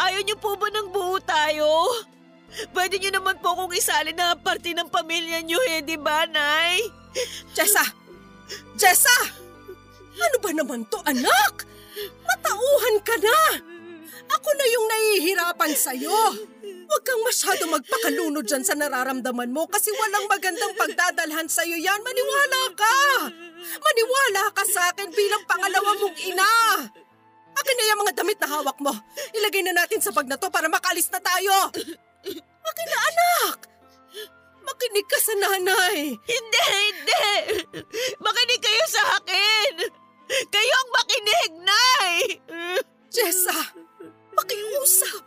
[0.00, 1.68] Ayaw niyo po ba ng buo tayo?
[2.72, 6.88] Pwede niyo naman po akong isali na parte ng pamilya niyo eh, di ba, Nay?
[7.52, 7.84] Jessa!
[8.72, 9.16] Jessa!
[10.16, 11.68] Ano ba naman to, anak?
[12.24, 13.71] Matauhan ka na!
[14.28, 16.20] Ako na yung nahihirapan sa'yo.
[16.62, 22.00] Huwag kang masyado magpakalunod dyan sa nararamdaman mo kasi walang magandang pagdadalhan sa'yo yan.
[22.04, 22.98] Maniwala ka!
[23.62, 26.52] Maniwala ka sa akin bilang pangalawa mong ina!
[27.52, 28.92] Akin na yung mga damit na hawak mo.
[29.36, 31.72] Ilagay na natin sa bag na to para makalis na tayo.
[32.62, 33.56] Akin na anak!
[34.62, 36.14] Makinig ka sa nanay.
[36.16, 37.28] Hindi, hindi!
[38.22, 39.72] Makinig kayo sa akin!
[40.48, 42.14] Kayo ang makinig, Nay!
[43.12, 43.52] Jessa,
[44.36, 45.22] makiusap.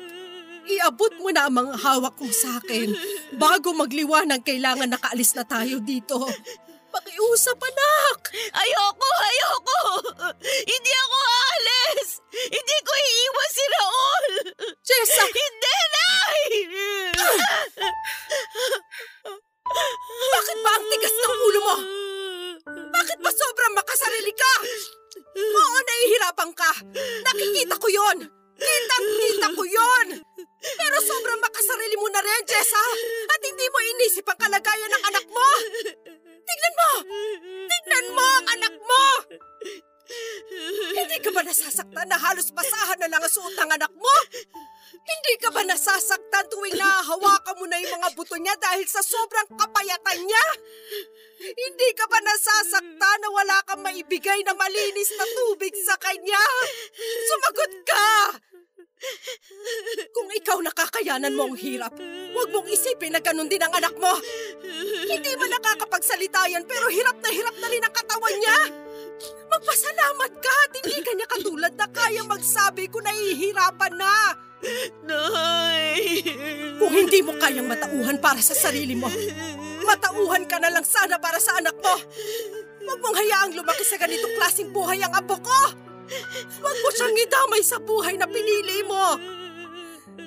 [0.65, 2.89] Iabot mo na ang mga hawak mo sa akin.
[3.37, 6.25] Bago magliwanag, kailangan nakaalis na tayo dito.
[6.89, 8.31] Pakiusap, anak!
[8.55, 9.79] Ayoko, ayoko!
[10.41, 12.09] Hindi ako aalis!
[12.33, 14.25] Hindi ko iiwan si Raul!
[14.79, 15.25] Jessa!
[15.27, 16.41] Hindi, Nay!
[20.25, 21.75] Bakit ba ang tigas ng ulo mo?
[22.95, 24.53] Bakit ba sobrang makasarili ka?
[25.35, 26.71] Oo, nahihirapan ka.
[27.27, 28.17] Nakikita ko yon.
[28.55, 30.07] Kitang-kita ko yon.
[30.65, 32.85] Pero sobrang makasarili mo na rin, Jessa.
[33.29, 35.47] At hindi mo inisip ang kalagayan ng anak mo.
[36.45, 36.91] Tignan mo!
[37.69, 39.03] Tignan mo ang anak mo!
[40.95, 44.15] Hindi ka ba nasasaktan na halos basahan na lang ang suot ng anak mo?
[45.05, 49.49] Hindi ka ba nasasaktan tuwing nahahawakan mo na yung mga buto niya dahil sa sobrang
[49.57, 50.45] kapayatan niya?
[51.53, 56.41] Hindi ka ba nasasaktan na wala kang maibigay na malinis na tubig sa kanya?
[57.29, 58.09] Sumagot ka!
[60.15, 61.93] Kung ikaw nakakayanan mo ang hirap,
[62.33, 64.17] huwag mong isipin na ganun din ang anak mo.
[65.05, 68.59] Hindi mo nakakapagsalita yan pero hirap na hirap na rin ang katawan niya.
[69.45, 74.15] Magpasalamat ka at hindi ka niya katulad na kaya magsabi kung nahihirapan na.
[75.05, 76.25] Nay!
[76.81, 79.11] Kung hindi mo kayang matauhan para sa sarili mo,
[79.85, 81.95] matauhan ka na lang sana para sa anak mo.
[82.85, 85.59] Huwag mong hayaang lumaki sa ganitong klaseng buhay ang apo ko.
[86.61, 89.17] Huwag mo siyang idamay sa buhay na pinili mo.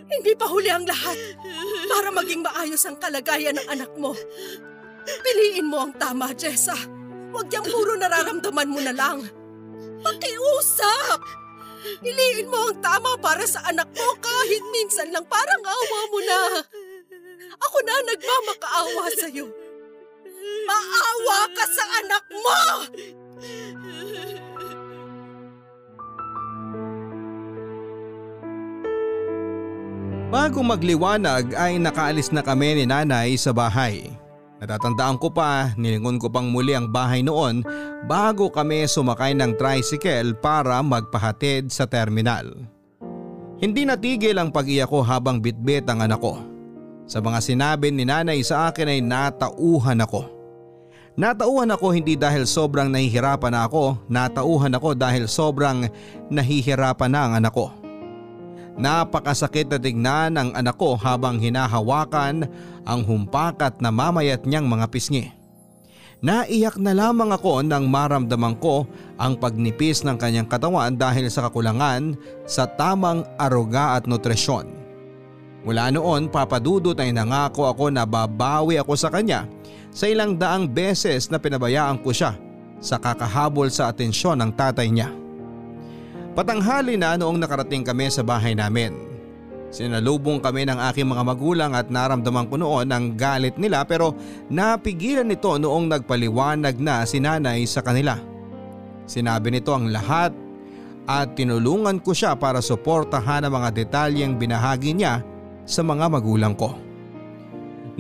[0.09, 1.17] Hindi pa huli ang lahat
[1.87, 4.17] para maging maayos ang kalagayan ng anak mo.
[5.05, 6.77] Piliin mo ang tama, Jessa.
[7.33, 9.25] Huwag yung puro nararamdaman mo na lang.
[10.01, 11.21] Pakiusap!
[12.03, 16.41] Piliin mo ang tama para sa anak mo kahit minsan lang parang awa mo na.
[17.59, 19.47] Ako na nagmamakaawa sa'yo.
[20.69, 22.61] Maawa ka sa anak mo!
[30.29, 34.13] Bago magliwanag ay nakaalis na kami ni nanay sa bahay.
[34.61, 37.65] Natatandaan ko pa, nilingon ko pang muli ang bahay noon
[38.05, 42.45] bago kami sumakay ng tricycle para magpahatid sa terminal.
[43.59, 46.58] Hindi natigil ang pag-iyak ko habang bitbit ang anak ko.
[47.09, 50.29] Sa mga sinabi ni nanay sa akin ay natauhan ako.
[51.17, 55.89] Natauhan ako hindi dahil sobrang nahihirapan na ako, natauhan ako dahil sobrang
[56.29, 57.73] nahihirapan na ang anak ko.
[58.79, 62.47] Napakasakit na tignan ang anak ko habang hinahawakan
[62.87, 65.35] ang humpakat na mamayat niyang mga pisngi.
[66.23, 68.87] Naiyak na lamang ako nang maramdaman ko
[69.19, 72.15] ang pagnipis ng kanyang katawan dahil sa kakulangan
[72.47, 74.78] sa tamang aruga at nutrisyon.
[75.67, 79.51] Mula noon papadudot ay nangako ako na babawi ako sa kanya
[79.91, 82.39] sa ilang daang beses na pinabayaan ko siya
[82.79, 85.11] sa kakahabol sa atensyon ng tatay niya.
[86.39, 88.95] Patanghali na noong nakarating kami sa bahay namin.
[89.69, 94.15] Sinalubong kami ng aking mga magulang at naramdaman ko noon ang galit nila pero
[94.49, 98.17] napigilan nito noong nagpaliwanag na si nanay sa kanila.
[99.05, 100.33] Sinabi nito ang lahat
[101.05, 105.21] at tinulungan ko siya para suportahan ang mga detalyeng binahagi niya
[105.69, 106.73] sa mga magulang ko.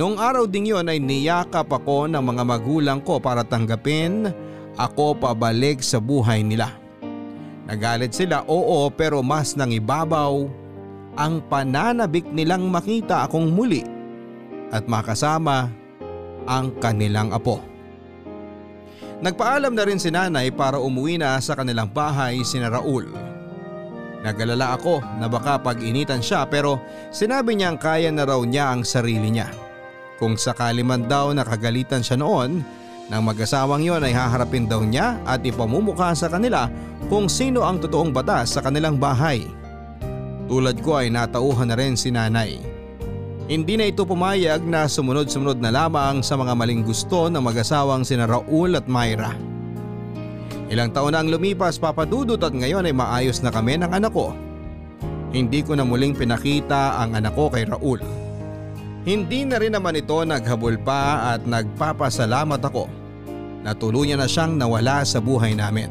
[0.00, 4.32] Noong araw ding yon ay niyakap ako ng mga magulang ko para tanggapin
[4.80, 6.72] ako pabalik sa buhay nila.
[7.68, 10.48] Nagalit sila oo pero mas nang ibabaw
[11.18, 13.84] ang pananabik nilang makita akong muli
[14.72, 15.68] at makasama
[16.48, 17.60] ang kanilang apo.
[19.18, 23.27] Nagpaalam na rin si nanay para umuwi na sa kanilang bahay si Raul.
[24.18, 26.82] Nagalala ako na baka pag-initan siya pero
[27.14, 29.50] sinabi niyang kaya na raw niya ang sarili niya.
[30.18, 32.66] Kung sakali man daw nakagalitan siya noon,
[33.08, 36.68] nang mag-asawang yon ay haharapin daw niya at ipamumukha sa kanila
[37.08, 39.46] kung sino ang totoong batas sa kanilang bahay.
[40.50, 42.58] Tulad ko ay natauhan na rin si nanay.
[43.48, 48.28] Hindi na ito pumayag na sumunod-sumunod na lamang sa mga maling gusto ng mag-asawang sina
[48.28, 49.32] Raul at Myra.
[50.68, 54.36] Ilang taon na ang lumipas papadudot at ngayon ay maayos na kami ng anak ko.
[55.32, 58.00] Hindi ko na muling pinakita ang anak ko kay Raul.
[59.08, 62.84] Hindi na rin naman ito naghabol pa at nagpapasalamat ako
[63.64, 65.88] na tuluyan na siyang nawala sa buhay namin.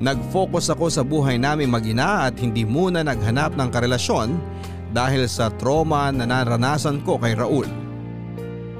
[0.00, 4.36] Nag-focus ako sa buhay namin magina at hindi muna naghanap ng karelasyon
[4.92, 7.68] dahil sa trauma na naranasan ko kay Raul.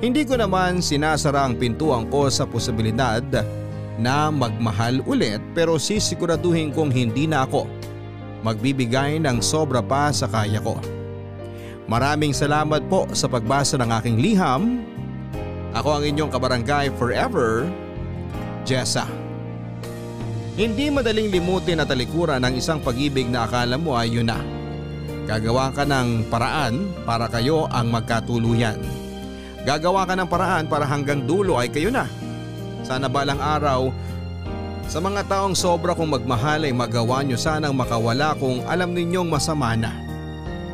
[0.01, 3.21] Hindi ko naman sinasara ang pintuan ko sa posibilidad
[4.01, 7.69] na magmahal ulit pero sisiguraduhin kong hindi na ako
[8.41, 10.81] magbibigay ng sobra pa sa kaya ko.
[11.91, 14.87] Maraming salamat po sa pagbasa ng aking liham.
[15.75, 17.67] Ako ang inyong kabarangay forever,
[18.67, 19.07] Jessa.
[20.59, 24.39] Hindi madaling limutin at talikuran ng isang pag-ibig na akala mo ay yun na.
[25.31, 28.77] Gagawa ka ng paraan para kayo ang magkatuluyan.
[29.63, 32.07] Gagawa ka ng paraan para hanggang dulo ay kayo na.
[32.85, 33.93] Sana balang araw,
[34.91, 39.79] sa mga taong sobra kong magmahal ay magawa nyo sanang makawala kung alam ninyong masama
[39.79, 39.95] na.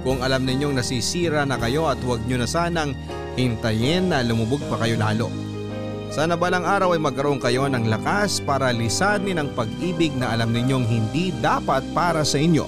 [0.00, 2.96] Kung alam ninyong nasisira na kayo at huwag nyo na sanang
[3.36, 5.28] hintayin na lumubog pa kayo lalo.
[6.08, 10.88] Sana balang araw ay magkaroon kayo ng lakas para lisanin ang pag-ibig na alam ninyong
[10.88, 12.64] hindi dapat para sa inyo.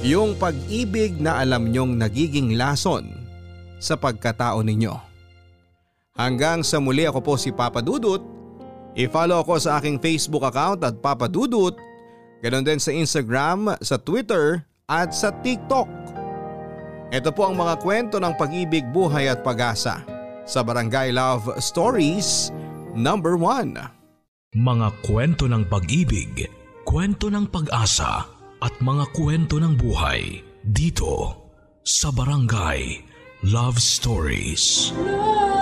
[0.00, 3.04] Yung pag-ibig na alam ninyong nagiging lason
[3.76, 5.11] sa pagkatao ninyo.
[6.12, 8.20] Hanggang sa muli ako po si Papa Dudut.
[8.92, 11.72] I-follow ako sa aking Facebook account at Papa Dudut.
[12.44, 15.88] Ganon din sa Instagram, sa Twitter at sa TikTok.
[17.12, 20.04] Ito po ang mga kwento ng pag-ibig, buhay at pag-asa
[20.44, 22.52] sa Barangay Love Stories
[22.92, 23.76] number 1.
[24.52, 26.44] Mga kwento ng pag-ibig,
[26.84, 28.28] kwento ng pag-asa
[28.60, 31.40] at mga kwento ng buhay dito
[31.80, 33.00] sa Barangay
[33.48, 34.92] Love Stories.
[35.00, 35.61] Love